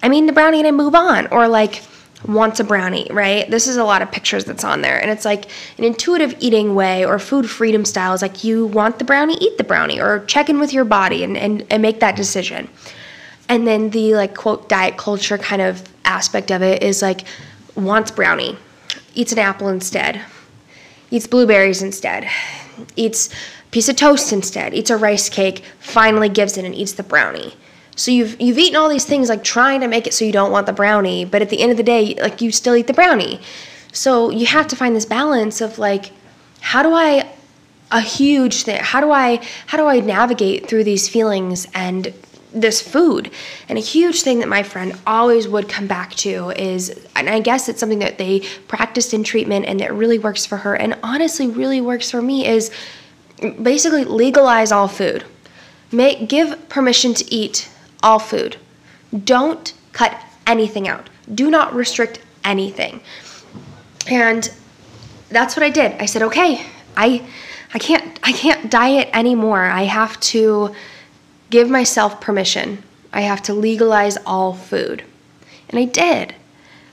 I'm 0.02 0.12
eating 0.12 0.26
the 0.26 0.33
brownie 0.33 0.59
and 0.59 0.68
I 0.68 0.70
move 0.70 0.94
on, 0.94 1.26
or 1.28 1.48
like 1.48 1.83
wants 2.26 2.61
a 2.61 2.64
brownie, 2.64 3.07
right? 3.11 3.48
This 3.50 3.66
is 3.66 3.76
a 3.76 3.85
lot 3.85 4.02
of 4.02 4.11
pictures 4.11 4.44
that's 4.44 4.64
on 4.64 4.83
there, 4.83 5.00
and 5.00 5.11
it's 5.11 5.24
like 5.24 5.46
an 5.78 5.85
intuitive 5.85 6.35
eating 6.40 6.74
way 6.74 7.04
or 7.04 7.18
food 7.18 7.48
freedom 7.48 7.85
style 7.85 8.12
is 8.12 8.22
like 8.22 8.44
you 8.44 8.66
want 8.66 8.98
the 8.98 9.04
brownie, 9.04 9.37
eat 9.40 9.57
the 9.57 9.64
brownie, 9.64 10.00
or 10.00 10.24
check 10.26 10.48
in 10.48 10.61
with 10.61 10.72
your 10.72 10.85
body 10.85 11.24
and, 11.24 11.37
and, 11.37 11.64
and 11.70 11.83
make 11.83 12.00
that 12.00 12.16
decision. 12.16 12.68
And 13.48 13.66
then 13.66 13.90
the 13.90 14.14
like 14.14 14.35
quote 14.37 14.68
diet 14.68 14.96
culture 14.96 15.38
kind 15.38 15.62
of 15.62 15.83
aspect 16.04 16.50
of 16.50 16.62
it 16.62 16.83
is 16.83 17.00
like 17.02 17.22
wants 17.74 18.11
brownie, 18.11 18.57
eats 19.14 19.33
an 19.33 19.38
apple 19.38 19.68
instead, 19.68 20.20
eats 21.11 21.26
blueberries 21.26 21.83
instead, 21.83 22.28
eats 22.96 23.31
piece 23.70 23.88
of 23.88 23.96
toast 23.96 24.33
instead, 24.33 24.74
eats 24.74 24.90
a 24.90 24.96
rice 24.96 25.28
cake, 25.28 25.62
finally 25.78 26.28
gives 26.28 26.57
in 26.57 26.64
and 26.64 26.74
eats 26.74 26.92
the 26.92 27.02
brownie. 27.02 27.54
So 27.96 28.11
you've 28.11 28.40
you've 28.40 28.59
eaten 28.59 28.76
all 28.76 28.88
these 28.88 29.04
things 29.04 29.28
like 29.28 29.42
trying 29.42 29.81
to 29.81 29.88
make 29.88 30.07
it 30.07 30.14
so 30.14 30.24
you 30.24 30.33
don't 30.33 30.52
want 30.52 30.66
the 30.66 30.72
brownie, 30.72 31.24
but 31.24 31.42
at 31.42 31.50
the 31.50 31.61
end 31.61 31.72
of 31.72 31.76
the 31.76 31.83
day, 31.83 32.14
like 32.14 32.40
you 32.40 32.52
still 32.52 32.76
eat 32.76 32.87
the 32.87 32.92
brownie. 32.92 33.40
So 33.92 34.31
you 34.31 34.46
have 34.46 34.68
to 34.68 34.76
find 34.76 34.94
this 34.94 35.07
balance 35.07 35.61
of 35.61 35.78
like, 35.78 36.12
how 36.61 36.83
do 36.83 36.92
I 36.92 37.28
a 37.90 38.00
huge 38.00 38.62
thing 38.64 38.78
how 38.81 39.00
do 39.00 39.11
i 39.11 39.40
how 39.66 39.78
do 39.78 39.87
i 39.87 40.00
navigate 40.00 40.68
through 40.68 40.85
these 40.85 41.09
feelings 41.09 41.66
and 41.74 42.12
this 42.52 42.81
food 42.81 43.31
and 43.68 43.78
a 43.78 43.81
huge 43.81 44.22
thing 44.22 44.38
that 44.40 44.48
my 44.48 44.62
friend 44.62 44.98
always 45.07 45.46
would 45.46 45.68
come 45.68 45.87
back 45.87 46.14
to 46.14 46.50
is 46.50 47.07
and 47.16 47.28
i 47.28 47.40
guess 47.40 47.68
it's 47.68 47.81
something 47.81 47.98
that 47.98 48.18
they 48.18 48.40
practiced 48.68 49.14
in 49.14 49.22
treatment 49.22 49.64
and 49.66 49.81
that 49.81 49.92
really 49.92 50.18
works 50.18 50.44
for 50.44 50.59
her 50.59 50.74
and 50.74 50.98
honestly 51.02 51.46
really 51.46 51.81
works 51.81 52.11
for 52.11 52.20
me 52.20 52.46
is 52.46 52.70
basically 53.62 54.05
legalize 54.05 54.72
all 54.72 54.88
food. 54.88 55.24
Make 55.90 56.29
give 56.29 56.68
permission 56.68 57.14
to 57.14 57.33
eat 57.33 57.68
all 58.03 58.18
food. 58.18 58.57
Don't 59.24 59.72
cut 59.92 60.20
anything 60.46 60.88
out. 60.88 61.09
Do 61.35 61.51
not 61.51 61.74
restrict 61.74 62.20
anything. 62.44 63.01
And 64.07 64.51
that's 65.29 65.57
what 65.57 65.62
I 65.62 65.70
did. 65.70 65.92
I 66.01 66.07
said, 66.07 66.22
"Okay, 66.22 66.64
I 66.96 67.22
I 67.74 67.79
can't 67.79 68.18
I 68.22 68.33
can't 68.33 68.70
diet 68.70 69.09
anymore. 69.12 69.64
I 69.64 69.85
have 69.85 70.18
to 70.33 70.74
give 71.51 71.70
myself 71.70 72.20
permission 72.20 72.83
I 73.12 73.22
have 73.22 73.42
to 73.42 73.55
legalize 73.55 74.16
all 74.27 74.53
food. 74.55 75.03
And 75.68 75.79
I 75.79 75.85
did. 75.85 76.35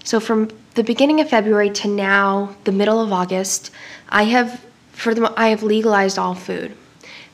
So 0.03 0.19
from 0.19 0.49
the 0.75 0.83
beginning 0.83 1.19
of 1.19 1.29
February 1.29 1.69
to 1.71 1.87
now, 1.87 2.55
the 2.63 2.71
middle 2.71 3.01
of 3.01 3.11
August, 3.11 3.71
I 4.09 4.23
have 4.23 4.63
for 4.95 5.13
the 5.13 5.31
I 5.37 5.49
have 5.49 5.63
legalized 5.63 6.17
all 6.17 6.35
food. 6.35 6.75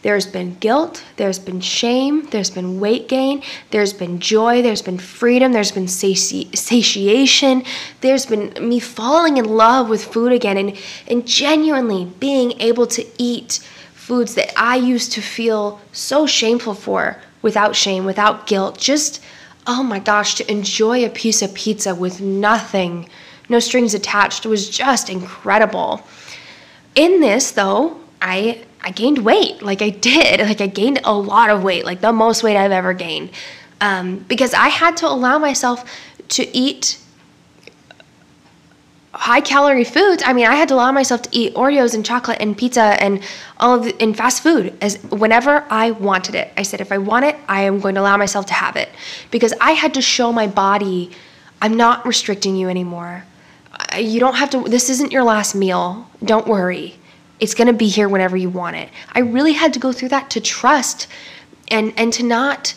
There's 0.02 0.26
been 0.26 0.56
guilt, 0.56 1.04
there's 1.17 1.38
been 1.38 1.62
shame, 1.62 2.26
there's 2.32 2.50
been 2.50 2.80
weight 2.80 3.08
gain, 3.08 3.43
there's 3.69 3.93
been 3.93 4.19
joy, 4.19 4.63
there's 4.63 4.82
been 4.82 4.97
freedom, 4.97 5.52
there's 5.52 5.71
been 5.71 5.88
sati- 5.88 6.50
satiation, 6.56 7.63
there's 8.02 8.26
been 8.26 8.52
me 8.67 8.80
falling 8.80 9.38
in 9.38 9.45
love 9.45 9.89
with 9.89 10.04
food 10.04 10.32
again 10.32 10.58
and, 10.58 10.78
and 11.08 11.28
genuinely 11.28 12.06
being 12.19 12.60
able 12.60 12.88
to 12.88 13.06
eat 13.19 13.60
foods 13.93 14.34
that 14.34 14.52
I 14.58 14.76
used 14.78 15.12
to 15.13 15.21
feel 15.21 15.80
so 15.91 16.26
shameful 16.26 16.74
for 16.74 17.21
without 17.43 17.76
shame, 17.76 18.04
without 18.04 18.47
guilt. 18.47 18.80
Just, 18.80 19.21
oh 19.67 19.84
my 19.84 20.00
gosh, 20.00 20.34
to 20.36 20.52
enjoy 20.52 21.06
a 21.06 21.10
piece 21.10 21.43
of 21.43 21.54
pizza 21.54 21.93
with 21.93 22.19
nothing, 22.21 23.08
no 23.50 23.60
strings 23.60 23.93
attached 23.93 24.47
was 24.47 24.67
just 24.67 25.12
incredible. 25.12 26.02
In 26.95 27.21
this, 27.21 27.51
though, 27.51 27.99
I 28.21 28.63
I 28.84 28.91
gained 28.91 29.19
weight. 29.19 29.62
Like 29.62 29.82
I 29.82 29.89
did. 29.89 30.39
Like 30.51 30.62
I 30.62 30.67
gained 30.67 30.99
a 31.04 31.13
lot 31.13 31.49
of 31.49 31.63
weight, 31.63 31.86
like 31.86 32.01
the 32.01 32.12
most 32.12 32.43
weight 32.43 32.58
I've 32.58 32.71
ever 32.71 32.93
gained. 32.93 33.30
Um, 33.80 34.17
because 34.27 34.54
I 34.54 34.67
had 34.67 34.97
to 34.97 35.08
allow 35.08 35.39
myself 35.39 35.84
to 36.30 36.56
eat 36.56 36.99
high 39.13 39.41
calorie 39.41 39.84
foods. 39.84 40.23
I 40.25 40.34
mean, 40.34 40.45
I 40.45 40.56
had 40.56 40.67
to 40.69 40.75
allow 40.75 40.91
myself 40.91 41.23
to 41.23 41.30
eat 41.32 41.54
Oreos 41.56 41.93
and 41.93 42.06
chocolate 42.06 42.38
and 42.39 42.58
pizza 42.58 42.82
and 42.82 43.21
all 43.60 43.75
of 43.75 43.84
the, 43.86 44.01
and 44.01 44.15
fast 44.15 44.41
food 44.41 44.75
as 44.82 45.01
whenever 45.04 45.65
I 45.69 45.91
wanted 45.91 46.36
it. 46.36 46.51
I 46.58 46.63
said 46.63 46.82
if 46.82 46.91
I 46.91 46.97
want 46.97 47.25
it, 47.25 47.36
I 47.47 47.63
am 47.63 47.80
going 47.80 47.95
to 47.95 48.01
allow 48.01 48.17
myself 48.17 48.45
to 48.47 48.54
have 48.54 48.75
it 48.75 48.89
because 49.30 49.54
I 49.60 49.71
had 49.71 49.93
to 49.95 50.01
show 50.01 50.32
my 50.32 50.47
body 50.47 51.12
I'm 51.62 51.77
not 51.77 52.06
restricting 52.06 52.56
you 52.56 52.69
anymore. 52.69 53.23
You 53.97 54.19
don't 54.19 54.36
have 54.36 54.49
to 54.51 54.63
this 54.63 54.89
isn't 54.89 55.12
your 55.12 55.23
last 55.23 55.56
meal. 55.56 56.10
Don't 56.23 56.47
worry. 56.47 56.95
It's 57.39 57.56
going 57.56 57.67
to 57.67 57.73
be 57.73 57.88
here 57.88 58.08
whenever 58.08 58.38
you 58.38 58.49
want 58.49 58.75
it. 58.75 58.89
I 59.13 59.19
really 59.19 59.54
had 59.54 59.73
to 59.73 59.80
go 59.80 59.91
through 59.91 60.10
that 60.10 60.30
to 60.32 60.41
trust 60.41 61.08
and 61.69 61.93
and 61.97 62.13
to 62.13 62.23
not 62.23 62.75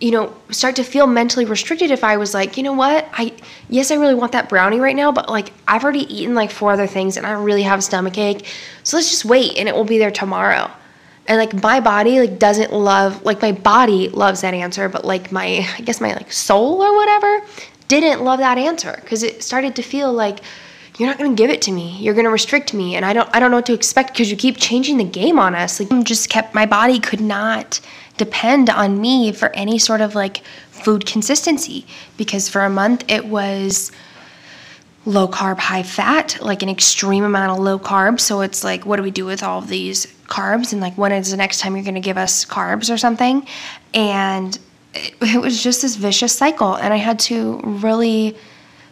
you 0.00 0.10
know 0.10 0.34
start 0.50 0.76
to 0.76 0.82
feel 0.82 1.06
mentally 1.06 1.44
restricted 1.44 1.90
if 1.90 2.02
I 2.02 2.16
was 2.16 2.34
like, 2.34 2.56
you 2.56 2.62
know 2.62 2.72
what? 2.72 3.08
I 3.12 3.32
yes, 3.68 3.90
I 3.90 3.94
really 3.94 4.14
want 4.14 4.32
that 4.32 4.48
brownie 4.48 4.80
right 4.80 4.96
now, 4.96 5.12
but 5.12 5.28
like 5.28 5.52
I've 5.68 5.84
already 5.84 6.12
eaten 6.14 6.34
like 6.34 6.50
four 6.50 6.72
other 6.72 6.86
things 6.86 7.16
and 7.16 7.26
I 7.26 7.32
really 7.32 7.62
have 7.62 7.78
a 7.78 7.82
stomach 7.82 8.18
ache. 8.18 8.46
So 8.82 8.96
let's 8.96 9.10
just 9.10 9.24
wait 9.24 9.56
and 9.56 9.68
it 9.68 9.74
will 9.74 9.84
be 9.84 9.98
there 9.98 10.10
tomorrow. 10.10 10.70
And 11.28 11.38
like 11.38 11.62
my 11.62 11.80
body 11.80 12.18
like 12.18 12.38
doesn't 12.38 12.72
love 12.72 13.24
like 13.24 13.40
my 13.40 13.52
body 13.52 14.08
loves 14.08 14.40
that 14.40 14.54
answer, 14.54 14.88
but 14.88 15.04
like 15.04 15.30
my 15.30 15.66
I 15.78 15.82
guess 15.82 16.00
my 16.00 16.12
like 16.14 16.32
soul 16.32 16.82
or 16.82 16.94
whatever 16.96 17.42
didn't 17.90 18.24
love 18.24 18.38
that 18.38 18.58
answer 18.58 19.02
cuz 19.06 19.22
it 19.22 19.42
started 19.42 19.76
to 19.76 19.82
feel 19.82 20.12
like 20.12 20.40
you're 20.98 21.08
not 21.08 21.18
going 21.18 21.34
to 21.34 21.42
give 21.42 21.50
it 21.50 21.62
to 21.62 21.72
me. 21.72 21.96
You're 21.98 22.14
going 22.14 22.26
to 22.26 22.30
restrict 22.30 22.74
me 22.74 22.94
and 22.94 23.04
I 23.04 23.12
don't 23.12 23.28
I 23.34 23.40
don't 23.40 23.50
know 23.50 23.58
what 23.58 23.66
to 23.66 23.74
expect 23.74 24.12
because 24.12 24.30
you 24.30 24.36
keep 24.36 24.58
changing 24.58 24.98
the 24.98 25.04
game 25.04 25.38
on 25.38 25.54
us. 25.54 25.80
Like 25.80 25.88
mm, 25.88 26.04
just 26.04 26.28
kept 26.28 26.54
my 26.54 26.66
body 26.66 26.98
could 26.98 27.20
not 27.20 27.80
depend 28.16 28.68
on 28.68 29.00
me 29.00 29.32
for 29.32 29.48
any 29.50 29.78
sort 29.78 30.00
of 30.00 30.14
like 30.14 30.42
food 30.70 31.06
consistency 31.06 31.86
because 32.16 32.48
for 32.48 32.62
a 32.62 32.70
month 32.70 33.04
it 33.08 33.26
was 33.26 33.90
low 35.06 35.26
carb, 35.26 35.58
high 35.58 35.82
fat, 35.82 36.38
like 36.40 36.62
an 36.62 36.68
extreme 36.68 37.24
amount 37.24 37.52
of 37.52 37.58
low 37.58 37.78
carbs. 37.78 38.20
So 38.20 38.42
it's 38.42 38.62
like, 38.62 38.84
what 38.84 38.96
do 38.96 39.02
we 39.02 39.10
do 39.10 39.24
with 39.24 39.42
all 39.42 39.58
of 39.58 39.68
these 39.68 40.06
carbs? 40.26 40.72
And 40.72 40.80
like, 40.80 40.96
when 40.98 41.12
is 41.12 41.30
the 41.30 41.36
next 41.36 41.60
time 41.60 41.74
you're 41.74 41.84
going 41.84 41.94
to 41.94 42.00
give 42.00 42.18
us 42.18 42.44
carbs 42.44 42.92
or 42.92 42.98
something? 42.98 43.46
And 43.94 44.58
it, 44.94 45.14
it 45.20 45.40
was 45.40 45.62
just 45.62 45.82
this 45.82 45.96
vicious 45.96 46.36
cycle. 46.36 46.74
And 46.74 46.92
I 46.92 46.98
had 46.98 47.18
to 47.20 47.60
really 47.64 48.36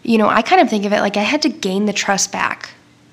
you 0.03 0.17
know, 0.17 0.29
I 0.29 0.43
kind 0.43 0.63
of 0.63 0.71
think 0.71 0.85
of 0.85 0.93
it 0.93 1.01
like 1.01 1.17
I 1.17 1.23
had 1.23 1.43
to 1.43 1.49
gain 1.49 1.85
the 1.85 1.93
trust 1.93 2.33
back 2.33 2.71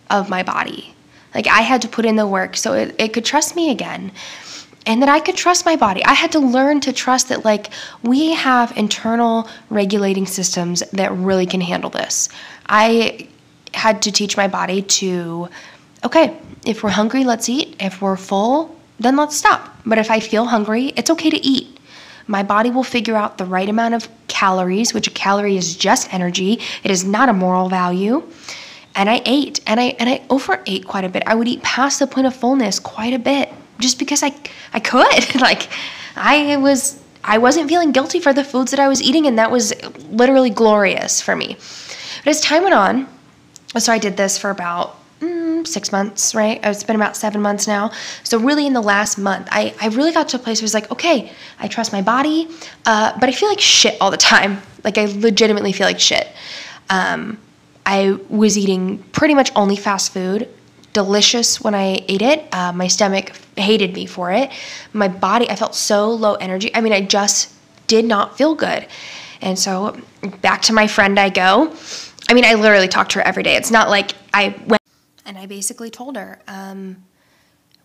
of 0.10 0.30
my 0.30 0.43
body. 0.43 0.93
Like 1.34 1.48
I 1.48 1.62
had 1.62 1.82
to 1.82 1.88
put 1.88 2.06
in 2.06 2.15
the 2.15 2.28
work 2.28 2.56
so 2.56 2.74
it, 2.74 2.95
it 2.98 3.13
could 3.13 3.26
trust 3.26 3.56
me 3.56 3.71
again 3.71 4.12
and 4.86 5.02
that 5.02 5.10
I 5.10 5.19
could 5.19 5.36
trust 5.36 5.65
my 5.65 5.76
body. 5.76 6.06
I 6.06 6.13
had 6.13 6.32
to 6.34 6.39
learn 6.39 6.80
to 6.82 6.93
trust 6.93 7.30
that, 7.30 7.43
like, 7.43 7.71
we 8.04 8.34
have 8.34 8.71
internal 8.78 9.50
regulating 9.71 10.28
systems 10.28 10.84
that 10.93 11.12
really 11.12 11.48
can 11.48 11.60
handle 11.60 11.89
this. 11.89 12.30
I 12.67 13.28
had 13.74 14.04
to 14.04 14.12
teach 14.12 14.38
my 14.38 14.48
body 14.48 14.84
to, 14.84 15.50
okay, 16.04 16.38
if 16.67 16.84
we're 16.84 16.91
hungry, 16.91 17.24
let's 17.24 17.50
eat. 17.50 17.76
If 17.80 18.00
we're 18.00 18.15
full, 18.15 18.76
then 19.00 19.15
let's 19.15 19.36
stop. 19.36 19.76
But 19.88 19.98
if 19.98 20.12
I 20.12 20.19
feel 20.19 20.45
hungry, 20.45 20.93
it's 20.95 21.10
okay 21.10 21.32
to 21.32 21.43
eat. 21.43 21.75
My 22.28 22.44
body 22.44 22.72
will 22.72 22.84
figure 22.84 23.16
out 23.16 23.38
the 23.38 23.46
right 23.46 23.70
amount 23.70 23.94
of 23.94 24.08
calories, 24.28 24.94
which 24.94 25.08
a 25.08 25.12
calorie 25.12 25.58
is 25.58 25.76
just 25.76 26.14
energy. 26.14 26.60
It 26.84 26.92
is 26.92 27.04
not 27.04 27.30
a 27.30 27.34
moral 27.34 27.70
value. 27.70 28.24
And 28.96 29.10
I 29.10 29.22
ate 29.26 29.60
and 29.68 29.80
I 29.80 29.96
and 30.00 30.10
I 30.10 30.22
overate 30.30 30.88
quite 30.88 31.04
a 31.04 31.10
bit. 31.10 31.24
I 31.26 31.36
would 31.36 31.48
eat 31.48 31.62
past 31.64 32.00
the 32.00 32.08
point 32.08 32.28
of 32.28 32.36
fullness 32.36 32.80
quite 32.80 33.14
a 33.14 33.20
bit 33.20 33.52
just 33.80 34.00
because 34.00 34.24
I 34.24 34.34
I 34.74 34.80
could. 34.80 35.36
like 35.42 35.70
I 36.16 36.58
was 36.58 37.02
I 37.24 37.38
wasn't 37.38 37.70
feeling 37.70 37.92
guilty 37.92 38.20
for 38.20 38.34
the 38.34 38.44
foods 38.44 38.72
that 38.72 38.80
I 38.80 38.88
was 38.88 39.02
eating 39.02 39.28
and 39.28 39.38
that 39.38 39.52
was 39.52 39.74
literally 40.10 40.50
glorious 40.50 41.22
for 41.22 41.36
me. 41.36 41.58
But 42.24 42.30
as 42.32 42.42
time 42.42 42.64
went 42.64 42.76
on, 42.76 43.08
so 43.78 43.92
I 43.92 43.98
did 43.98 44.16
this 44.16 44.38
for 44.38 44.50
about 44.50 44.98
six 45.65 45.91
months, 45.91 46.36
right? 46.36 46.60
It's 46.63 46.84
been 46.84 46.95
about 46.95 47.15
seven 47.15 47.41
months 47.41 47.67
now. 47.67 47.91
So 48.23 48.39
really 48.39 48.65
in 48.67 48.73
the 48.73 48.82
last 48.82 49.17
month, 49.17 49.47
I, 49.51 49.73
I 49.82 49.88
really 49.88 50.12
got 50.12 50.30
to 50.30 50.38
a 50.38 50.39
place 50.39 50.62
where 50.62 50.65
it's 50.65 50.73
like, 50.73 50.91
okay, 50.91 51.32
I 51.60 51.67
trust 51.67 51.91
my 51.91 52.01
body, 52.01 52.47
uh, 52.86 53.17
but 53.19 53.30
I 53.30 53.32
feel 53.32 53.49
like 53.49 53.60
shit 53.60 53.97
all 53.99 54.12
the 54.12 54.17
time. 54.17 54.62
Like 54.84 54.97
I 54.97 55.06
legitimately 55.06 55.73
feel 55.73 55.88
like 55.88 55.99
shit. 55.99 56.28
Um, 56.89 57.39
I 57.86 58.17
was 58.30 58.58
eating 58.58 58.99
pretty 59.12 59.34
much 59.34 59.51
only 59.56 59.75
fast 59.75 60.13
food. 60.13 60.49
Delicious 60.93 61.62
when 61.62 61.75
I 61.75 62.04
ate 62.08 62.21
it. 62.21 62.47
Uh, 62.54 62.71
my 62.71 62.88
stomach 62.88 63.32
hated 63.58 63.93
me 63.93 64.06
for 64.06 64.32
it. 64.32 64.51
My 64.93 65.08
body, 65.08 65.49
I 65.49 65.56
felt 65.56 65.75
so 65.75 66.10
low 66.10 66.36
energy. 66.36 66.73
I 66.73 66.82
mean, 66.82 66.93
I 66.93 67.01
just 67.01 67.54
did 67.88 68.06
not 68.06 68.38
feel 68.38 68.56
good. 68.56 68.88
And 69.41 69.60
so 69.60 69.97
back 70.41 70.62
to 70.63 70.73
my 70.73 70.88
friend 70.88 71.19
I 71.19 71.30
go. 71.30 71.75
I 72.30 72.34
mean, 72.34 72.45
I 72.45 72.56
literally 72.56 72.88
talk 72.88 73.10
to 73.10 73.19
her 73.19 73.25
every 73.25 73.43
day. 73.43 73.56
It's 73.56 73.71
not 73.71 73.89
like 73.89 74.13
I 74.34 74.56
went 74.67 74.82
and 75.26 75.38
I 75.38 75.46
basically 75.46 75.90
told 75.90 76.16
her, 76.16 76.40
um, 76.48 77.04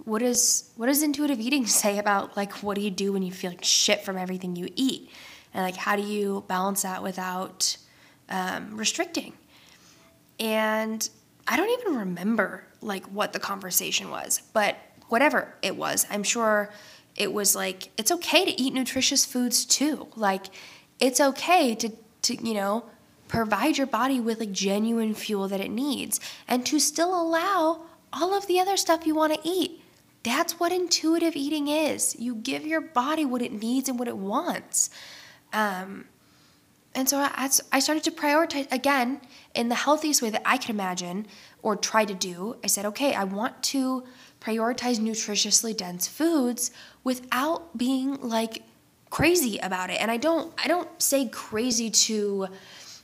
what 0.04 0.20
does 0.20 0.70
what 0.76 0.86
does 0.86 1.02
intuitive 1.02 1.40
eating 1.40 1.66
say 1.82 1.98
about 1.98 2.36
like 2.36 2.52
what 2.62 2.74
do 2.74 2.80
you 2.80 2.90
do 2.90 3.12
when 3.12 3.22
you 3.22 3.32
feel 3.32 3.50
like 3.50 3.64
shit 3.64 4.04
from 4.04 4.16
everything 4.16 4.56
you 4.56 4.68
eat, 4.76 5.10
and 5.54 5.64
like 5.64 5.76
how 5.76 5.96
do 5.96 6.02
you 6.02 6.44
balance 6.48 6.82
that 6.82 7.02
without 7.02 7.76
um, 8.28 8.76
restricting? 8.76 9.34
And 10.38 11.08
I 11.46 11.56
don't 11.56 11.80
even 11.80 11.98
remember 11.98 12.64
like 12.80 13.04
what 13.06 13.32
the 13.32 13.38
conversation 13.38 14.10
was, 14.10 14.40
but 14.52 14.76
whatever 15.08 15.54
it 15.62 15.76
was, 15.76 16.06
I'm 16.10 16.22
sure 16.22 16.72
it 17.16 17.32
was 17.32 17.54
like 17.54 17.90
it's 17.98 18.10
okay 18.10 18.44
to 18.44 18.60
eat 18.60 18.72
nutritious 18.72 19.24
foods 19.26 19.64
too. 19.64 20.08
Like 20.16 20.46
it's 20.98 21.20
okay 21.20 21.74
to 21.74 21.90
to 22.22 22.34
you 22.36 22.54
know 22.54 22.84
provide 23.30 23.78
your 23.78 23.86
body 23.86 24.18
with 24.18 24.40
like 24.40 24.50
genuine 24.50 25.14
fuel 25.14 25.46
that 25.46 25.60
it 25.60 25.70
needs 25.70 26.18
and 26.48 26.66
to 26.66 26.80
still 26.80 27.18
allow 27.18 27.82
all 28.12 28.36
of 28.36 28.48
the 28.48 28.58
other 28.58 28.76
stuff 28.76 29.06
you 29.06 29.14
want 29.14 29.32
to 29.32 29.40
eat. 29.44 29.80
That's 30.24 30.58
what 30.58 30.72
intuitive 30.72 31.36
eating 31.36 31.68
is. 31.68 32.16
You 32.18 32.34
give 32.34 32.66
your 32.66 32.80
body 32.80 33.24
what 33.24 33.40
it 33.40 33.52
needs 33.52 33.88
and 33.88 34.00
what 34.00 34.08
it 34.08 34.16
wants. 34.16 34.90
Um, 35.52 36.06
and 36.92 37.08
so 37.08 37.18
I, 37.18 37.48
I 37.70 37.78
started 37.78 38.02
to 38.04 38.10
prioritize 38.10 38.70
again 38.72 39.20
in 39.54 39.68
the 39.68 39.76
healthiest 39.76 40.22
way 40.22 40.30
that 40.30 40.42
I 40.44 40.58
could 40.58 40.70
imagine 40.70 41.28
or 41.62 41.76
try 41.76 42.04
to 42.04 42.14
do. 42.14 42.56
I 42.64 42.66
said, 42.66 42.84
okay, 42.86 43.14
I 43.14 43.22
want 43.22 43.62
to 43.74 44.02
prioritize 44.40 44.98
nutritiously 44.98 45.76
dense 45.76 46.08
foods 46.08 46.72
without 47.04 47.78
being 47.78 48.20
like 48.20 48.64
crazy 49.10 49.58
about 49.58 49.90
it. 49.90 50.00
And 50.00 50.10
I 50.10 50.16
don't 50.16 50.52
I 50.62 50.66
don't 50.66 50.88
say 51.00 51.28
crazy 51.28 51.90
to 51.90 52.48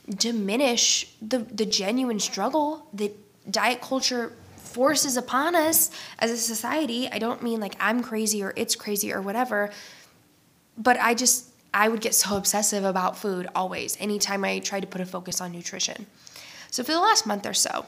diminish 0.09 1.13
the, 1.21 1.39
the 1.39 1.65
genuine 1.65 2.19
struggle 2.19 2.87
that 2.93 3.15
diet 3.51 3.81
culture 3.81 4.33
forces 4.57 5.17
upon 5.17 5.55
us 5.55 5.91
as 6.19 6.31
a 6.31 6.37
society. 6.37 7.09
I 7.11 7.19
don't 7.19 7.41
mean 7.41 7.59
like 7.59 7.75
I'm 7.79 8.01
crazy 8.01 8.43
or 8.43 8.53
it's 8.55 8.75
crazy 8.75 9.11
or 9.11 9.21
whatever, 9.21 9.71
but 10.77 10.97
I 10.99 11.13
just, 11.13 11.49
I 11.73 11.89
would 11.89 12.01
get 12.01 12.15
so 12.15 12.37
obsessive 12.37 12.83
about 12.83 13.17
food 13.17 13.47
always, 13.55 13.97
anytime 13.99 14.43
I 14.43 14.59
tried 14.59 14.81
to 14.81 14.87
put 14.87 15.01
a 15.01 15.05
focus 15.05 15.41
on 15.41 15.51
nutrition. 15.51 16.05
So 16.71 16.83
for 16.83 16.91
the 16.91 16.99
last 16.99 17.25
month 17.25 17.45
or 17.45 17.53
so, 17.53 17.85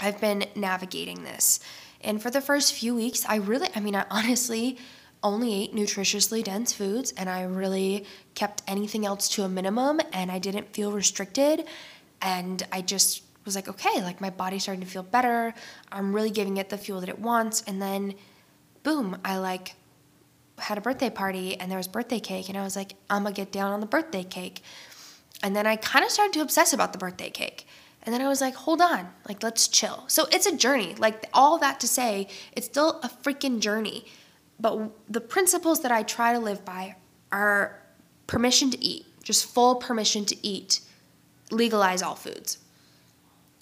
I've 0.00 0.20
been 0.20 0.44
navigating 0.56 1.24
this. 1.24 1.60
And 2.00 2.20
for 2.20 2.30
the 2.30 2.40
first 2.40 2.72
few 2.74 2.94
weeks, 2.94 3.24
I 3.28 3.36
really, 3.36 3.68
I 3.74 3.80
mean, 3.80 3.94
I 3.94 4.04
honestly 4.10 4.78
only 5.22 5.54
ate 5.54 5.74
nutritiously 5.74 6.42
dense 6.42 6.72
foods 6.72 7.12
and 7.16 7.30
I 7.30 7.44
really 7.44 8.04
kept 8.34 8.62
anything 8.66 9.06
else 9.06 9.28
to 9.30 9.44
a 9.44 9.48
minimum 9.48 10.00
and 10.12 10.30
I 10.30 10.38
didn't 10.38 10.72
feel 10.72 10.92
restricted 10.92 11.64
and 12.20 12.62
I 12.72 12.82
just 12.82 13.22
was 13.44 13.54
like 13.54 13.68
okay 13.68 14.02
like 14.02 14.20
my 14.20 14.30
body's 14.30 14.62
starting 14.62 14.84
to 14.84 14.90
feel 14.90 15.02
better 15.02 15.54
I'm 15.90 16.14
really 16.14 16.30
giving 16.30 16.56
it 16.56 16.68
the 16.70 16.78
fuel 16.78 17.00
that 17.00 17.08
it 17.08 17.18
wants 17.18 17.62
and 17.66 17.80
then 17.80 18.14
boom 18.82 19.16
I 19.24 19.38
like 19.38 19.74
had 20.62 20.78
a 20.78 20.80
birthday 20.80 21.10
party 21.10 21.58
and 21.58 21.70
there 21.70 21.78
was 21.78 21.88
birthday 21.88 22.20
cake 22.20 22.48
and 22.48 22.56
I 22.56 22.62
was 22.62 22.76
like, 22.76 22.94
I'm 23.10 23.24
gonna 23.24 23.34
get 23.34 23.52
down 23.52 23.72
on 23.72 23.80
the 23.80 23.86
birthday 23.86 24.24
cake. 24.24 24.62
And 25.42 25.56
then 25.56 25.66
I 25.66 25.76
kind 25.76 26.04
of 26.04 26.10
started 26.10 26.32
to 26.34 26.40
obsess 26.40 26.72
about 26.72 26.92
the 26.92 26.98
birthday 26.98 27.30
cake. 27.30 27.66
And 28.04 28.14
then 28.14 28.20
I 28.20 28.28
was 28.28 28.40
like, 28.40 28.54
hold 28.54 28.80
on, 28.80 29.08
like 29.28 29.42
let's 29.42 29.68
chill. 29.68 30.04
So 30.06 30.26
it's 30.32 30.46
a 30.46 30.56
journey. 30.56 30.94
Like 30.94 31.28
all 31.32 31.58
that 31.58 31.80
to 31.80 31.88
say, 31.88 32.28
it's 32.52 32.66
still 32.66 33.00
a 33.02 33.08
freaking 33.08 33.60
journey. 33.60 34.06
But 34.62 34.92
the 35.12 35.20
principles 35.20 35.82
that 35.82 35.90
I 35.90 36.04
try 36.04 36.32
to 36.32 36.38
live 36.38 36.64
by 36.64 36.94
are 37.32 37.82
permission 38.28 38.70
to 38.70 38.82
eat, 38.82 39.04
just 39.24 39.44
full 39.44 39.74
permission 39.74 40.24
to 40.26 40.46
eat, 40.46 40.80
legalize 41.50 42.00
all 42.00 42.14
foods. 42.14 42.58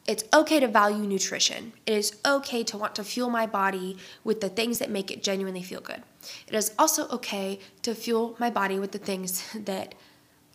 It's 0.06 0.24
okay 0.34 0.60
to 0.60 0.68
value 0.68 1.06
nutrition. 1.06 1.72
It 1.86 1.94
is 1.94 2.16
okay 2.26 2.62
to 2.64 2.76
want 2.76 2.94
to 2.96 3.04
fuel 3.04 3.30
my 3.30 3.46
body 3.46 3.96
with 4.24 4.42
the 4.42 4.48
things 4.50 4.78
that 4.78 4.90
make 4.90 5.10
it 5.10 5.22
genuinely 5.22 5.62
feel 5.62 5.80
good. 5.80 6.02
It 6.46 6.54
is 6.54 6.72
also 6.78 7.08
okay 7.08 7.60
to 7.82 7.94
fuel 7.94 8.36
my 8.38 8.50
body 8.50 8.78
with 8.78 8.92
the 8.92 8.98
things 8.98 9.42
that 9.54 9.94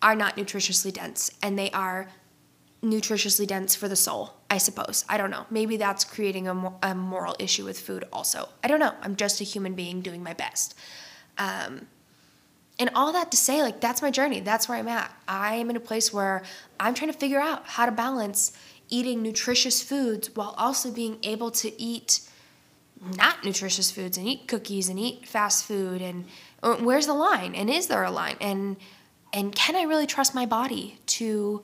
are 0.01 0.15
not 0.15 0.37
nutritiously 0.37 0.93
dense 0.93 1.31
and 1.41 1.57
they 1.57 1.71
are 1.71 2.07
nutritiously 2.83 3.47
dense 3.47 3.75
for 3.75 3.87
the 3.87 3.95
soul, 3.95 4.33
I 4.55 4.57
suppose. 4.57 5.03
I 5.09 5.17
don't 5.17 5.31
know. 5.31 5.45
Maybe 5.49 5.75
that's 5.75 6.05
creating 6.05 6.47
a, 6.47 6.73
a 6.81 6.95
moral 6.95 7.35
issue 7.39 7.65
with 7.65 7.77
food 7.77 8.05
also. 8.13 8.47
I 8.63 8.69
don't 8.69 8.79
know. 8.79 8.93
I'm 9.01 9.17
just 9.17 9.41
a 9.41 9.43
human 9.43 9.73
being 9.73 9.99
doing 9.99 10.23
my 10.23 10.31
best. 10.31 10.75
Um, 11.37 11.87
and 12.79 12.89
all 12.95 13.11
that 13.11 13.31
to 13.31 13.37
say, 13.37 13.61
like, 13.61 13.81
that's 13.81 14.01
my 14.01 14.11
journey. 14.11 14.39
That's 14.39 14.69
where 14.69 14.77
I'm 14.77 14.87
at. 14.87 15.13
I 15.27 15.55
am 15.55 15.69
in 15.69 15.75
a 15.75 15.81
place 15.81 16.13
where 16.13 16.41
I'm 16.79 16.93
trying 16.93 17.11
to 17.11 17.17
figure 17.17 17.39
out 17.39 17.65
how 17.65 17.85
to 17.85 17.91
balance 17.91 18.53
eating 18.87 19.21
nutritious 19.21 19.83
foods 19.83 20.33
while 20.33 20.55
also 20.57 20.89
being 20.89 21.17
able 21.23 21.51
to 21.51 21.81
eat 21.81 22.21
not 23.17 23.43
nutritious 23.43 23.91
foods 23.91 24.17
and 24.17 24.25
eat 24.25 24.47
cookies 24.47 24.87
and 24.87 24.97
eat 24.97 25.27
fast 25.27 25.65
food 25.65 26.01
and 26.01 26.25
uh, 26.63 26.75
where's 26.75 27.07
the 27.07 27.13
line 27.13 27.53
and 27.53 27.69
is 27.69 27.87
there 27.87 28.03
a 28.03 28.09
line 28.09 28.37
and 28.39 28.77
and 29.33 29.53
can 29.53 29.75
I 29.75 29.83
really 29.83 30.07
trust 30.07 30.33
my 30.33 30.45
body 30.45 30.97
to 31.07 31.61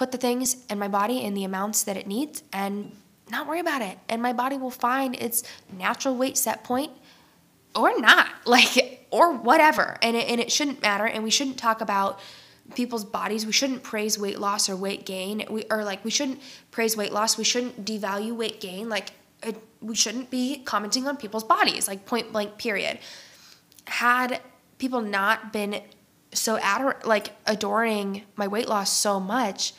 put 0.00 0.12
the 0.12 0.18
things 0.18 0.56
in 0.70 0.78
my 0.78 0.88
body 0.88 1.22
in 1.22 1.34
the 1.34 1.44
amounts 1.44 1.82
that 1.82 1.94
it 1.94 2.06
needs 2.06 2.42
and 2.54 2.90
not 3.30 3.46
worry 3.46 3.60
about 3.60 3.82
it 3.82 3.98
and 4.08 4.22
my 4.22 4.32
body 4.32 4.56
will 4.56 4.70
find 4.70 5.14
its 5.16 5.42
natural 5.76 6.16
weight 6.16 6.38
set 6.38 6.64
point 6.64 6.90
or 7.74 8.00
not 8.00 8.26
like 8.46 9.06
or 9.10 9.34
whatever 9.34 9.98
and 10.00 10.16
it, 10.16 10.26
and 10.26 10.40
it 10.40 10.50
shouldn't 10.50 10.80
matter 10.80 11.04
and 11.04 11.22
we 11.22 11.30
shouldn't 11.30 11.58
talk 11.58 11.82
about 11.82 12.18
people's 12.74 13.04
bodies. 13.04 13.44
We 13.44 13.52
shouldn't 13.52 13.82
praise 13.82 14.18
weight 14.18 14.38
loss 14.38 14.68
or 14.70 14.76
weight 14.76 15.04
gain. 15.04 15.44
We 15.50 15.64
or 15.70 15.84
like 15.84 16.04
we 16.04 16.10
shouldn't 16.10 16.40
praise 16.70 16.96
weight 16.96 17.12
loss. 17.12 17.36
We 17.36 17.44
shouldn't 17.44 17.84
devalue 17.84 18.34
weight 18.34 18.60
gain. 18.60 18.88
Like 18.88 19.10
it, 19.42 19.56
we 19.80 19.94
shouldn't 19.94 20.30
be 20.30 20.62
commenting 20.64 21.06
on 21.06 21.16
people's 21.16 21.44
bodies. 21.44 21.88
Like 21.88 22.06
point 22.06 22.32
blank. 22.32 22.58
Period. 22.58 22.98
Had 23.86 24.40
people 24.78 25.00
not 25.00 25.52
been 25.52 25.82
so 26.32 26.56
ador- 26.56 27.00
like 27.04 27.32
adoring 27.46 28.22
my 28.36 28.46
weight 28.46 28.68
loss 28.68 28.92
so 28.92 29.18
much, 29.18 29.72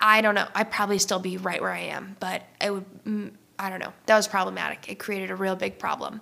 I, 0.00 0.20
don't 0.20 0.34
know. 0.34 0.46
I'd 0.54 0.70
probably 0.70 0.98
still 0.98 1.20
be 1.20 1.36
right 1.36 1.60
where 1.60 1.70
I 1.70 1.80
am. 1.80 2.16
But 2.20 2.42
it 2.60 2.70
would. 2.70 3.04
Mm, 3.04 3.32
I 3.58 3.70
don't 3.70 3.80
know. 3.80 3.92
That 4.06 4.16
was 4.16 4.26
problematic. 4.26 4.88
It 4.88 4.98
created 4.98 5.30
a 5.30 5.36
real 5.36 5.54
big 5.54 5.78
problem. 5.78 6.20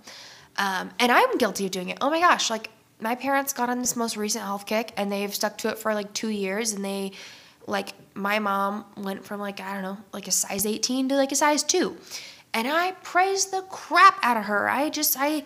Um, 0.56 0.90
and 0.98 1.12
I'm 1.12 1.38
guilty 1.38 1.66
of 1.66 1.70
doing 1.70 1.88
it. 1.88 1.98
Oh 2.00 2.10
my 2.10 2.18
gosh, 2.18 2.50
like 2.50 2.70
my 3.00 3.14
parents 3.14 3.52
got 3.52 3.70
on 3.70 3.78
this 3.78 3.96
most 3.96 4.16
recent 4.16 4.44
health 4.44 4.66
kick 4.66 4.92
and 4.96 5.10
they've 5.10 5.34
stuck 5.34 5.58
to 5.58 5.68
it 5.68 5.78
for 5.78 5.94
like 5.94 6.12
two 6.12 6.28
years 6.28 6.72
and 6.72 6.84
they 6.84 7.12
like 7.66 7.90
my 8.14 8.38
mom 8.38 8.84
went 8.96 9.24
from 9.24 9.40
like 9.40 9.60
i 9.60 9.72
don't 9.72 9.82
know 9.82 9.98
like 10.12 10.26
a 10.26 10.32
size 10.32 10.66
18 10.66 11.08
to 11.08 11.14
like 11.14 11.32
a 11.32 11.36
size 11.36 11.62
2 11.62 11.96
and 12.54 12.66
i 12.66 12.92
praise 13.02 13.46
the 13.46 13.62
crap 13.62 14.18
out 14.22 14.36
of 14.36 14.44
her 14.44 14.68
i 14.68 14.88
just 14.88 15.16
i 15.18 15.44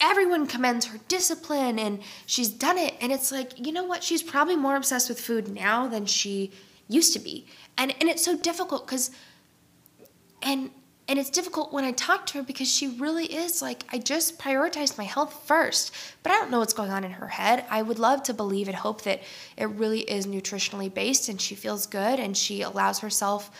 everyone 0.00 0.46
commends 0.46 0.86
her 0.86 0.98
discipline 1.08 1.78
and 1.78 2.00
she's 2.26 2.48
done 2.48 2.76
it 2.76 2.94
and 3.00 3.12
it's 3.12 3.30
like 3.30 3.64
you 3.64 3.72
know 3.72 3.84
what 3.84 4.02
she's 4.02 4.22
probably 4.22 4.56
more 4.56 4.76
obsessed 4.76 5.08
with 5.08 5.20
food 5.20 5.48
now 5.48 5.86
than 5.86 6.04
she 6.04 6.50
used 6.88 7.12
to 7.12 7.18
be 7.18 7.46
and 7.78 7.94
and 8.00 8.08
it's 8.08 8.24
so 8.24 8.36
difficult 8.36 8.86
because 8.86 9.10
and 10.42 10.70
and 11.06 11.18
it's 11.18 11.28
difficult 11.28 11.72
when 11.72 11.84
I 11.84 11.92
talk 11.92 12.24
to 12.26 12.38
her 12.38 12.42
because 12.42 12.70
she 12.70 12.88
really 12.88 13.26
is 13.26 13.60
like, 13.60 13.84
I 13.92 13.98
just 13.98 14.38
prioritized 14.38 14.96
my 14.96 15.04
health 15.04 15.42
first. 15.46 15.94
But 16.22 16.32
I 16.32 16.36
don't 16.36 16.50
know 16.50 16.60
what's 16.60 16.72
going 16.72 16.90
on 16.90 17.04
in 17.04 17.10
her 17.10 17.28
head. 17.28 17.64
I 17.68 17.82
would 17.82 17.98
love 17.98 18.22
to 18.24 18.34
believe 18.34 18.68
and 18.68 18.76
hope 18.76 19.02
that 19.02 19.22
it 19.58 19.66
really 19.66 20.00
is 20.00 20.26
nutritionally 20.26 20.92
based 20.92 21.28
and 21.28 21.38
she 21.38 21.54
feels 21.54 21.86
good 21.86 22.18
and 22.18 22.34
she 22.34 22.62
allows 22.62 23.00
herself 23.00 23.50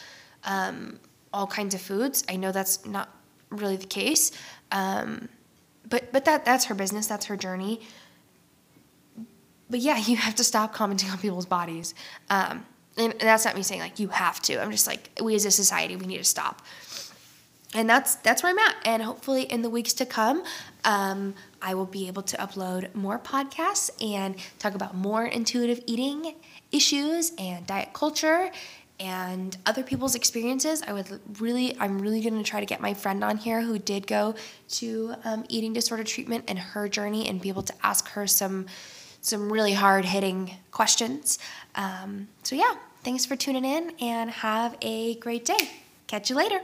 um, 0.44 0.98
all 1.34 1.46
kinds 1.46 1.74
of 1.74 1.82
foods. 1.82 2.24
I 2.30 2.36
know 2.36 2.50
that's 2.50 2.86
not 2.86 3.14
really 3.50 3.76
the 3.76 3.86
case. 3.86 4.32
Um, 4.72 5.28
but 5.86 6.10
but 6.12 6.24
that 6.24 6.46
that's 6.46 6.64
her 6.66 6.74
business, 6.74 7.06
that's 7.06 7.26
her 7.26 7.36
journey. 7.36 7.82
But 9.68 9.80
yeah, 9.80 9.98
you 10.06 10.16
have 10.16 10.34
to 10.36 10.44
stop 10.44 10.72
commenting 10.72 11.10
on 11.10 11.18
people's 11.18 11.46
bodies. 11.46 11.94
Um, 12.30 12.64
and 12.96 13.14
that's 13.18 13.44
not 13.44 13.56
me 13.56 13.62
saying 13.62 13.80
like 13.80 13.98
you 13.98 14.08
have 14.08 14.40
to. 14.42 14.60
I'm 14.60 14.70
just 14.70 14.86
like 14.86 15.10
we 15.22 15.34
as 15.34 15.44
a 15.44 15.50
society 15.50 15.96
we 15.96 16.06
need 16.06 16.18
to 16.18 16.24
stop 16.24 16.62
and 17.74 17.90
that's 17.90 18.14
that's 18.16 18.42
where 18.42 18.50
I'm 18.50 18.58
at. 18.58 18.76
And 18.84 19.02
hopefully, 19.02 19.42
in 19.42 19.62
the 19.62 19.68
weeks 19.68 19.92
to 19.94 20.06
come, 20.06 20.44
um, 20.84 21.34
I 21.60 21.74
will 21.74 21.86
be 21.86 22.06
able 22.06 22.22
to 22.22 22.36
upload 22.36 22.94
more 22.94 23.18
podcasts 23.18 23.90
and 24.02 24.36
talk 24.58 24.74
about 24.74 24.94
more 24.94 25.26
intuitive 25.26 25.82
eating 25.86 26.36
issues 26.70 27.32
and 27.36 27.66
diet 27.66 27.92
culture 27.92 28.50
and 29.00 29.56
other 29.66 29.82
people's 29.82 30.14
experiences. 30.14 30.82
I 30.86 30.92
would 30.92 31.20
really, 31.40 31.76
I'm 31.80 31.98
really 31.98 32.20
going 32.20 32.36
to 32.36 32.48
try 32.48 32.60
to 32.60 32.66
get 32.66 32.80
my 32.80 32.94
friend 32.94 33.24
on 33.24 33.38
here 33.38 33.60
who 33.60 33.78
did 33.78 34.06
go 34.06 34.36
to 34.68 35.16
um, 35.24 35.44
eating 35.48 35.72
disorder 35.72 36.04
treatment 36.04 36.44
and 36.46 36.58
her 36.58 36.88
journey, 36.88 37.28
and 37.28 37.40
be 37.40 37.48
able 37.48 37.64
to 37.64 37.74
ask 37.82 38.08
her 38.10 38.28
some 38.28 38.66
some 39.24 39.50
really 39.52 39.72
hard 39.72 40.04
hitting 40.04 40.50
questions. 40.70 41.38
Um, 41.74 42.28
so 42.42 42.54
yeah, 42.54 42.74
thanks 43.02 43.24
for 43.24 43.36
tuning 43.36 43.64
in 43.64 43.92
and 44.00 44.30
have 44.30 44.76
a 44.82 45.16
great 45.16 45.44
day. 45.44 45.70
Catch 46.06 46.30
you 46.30 46.36
later. 46.36 46.60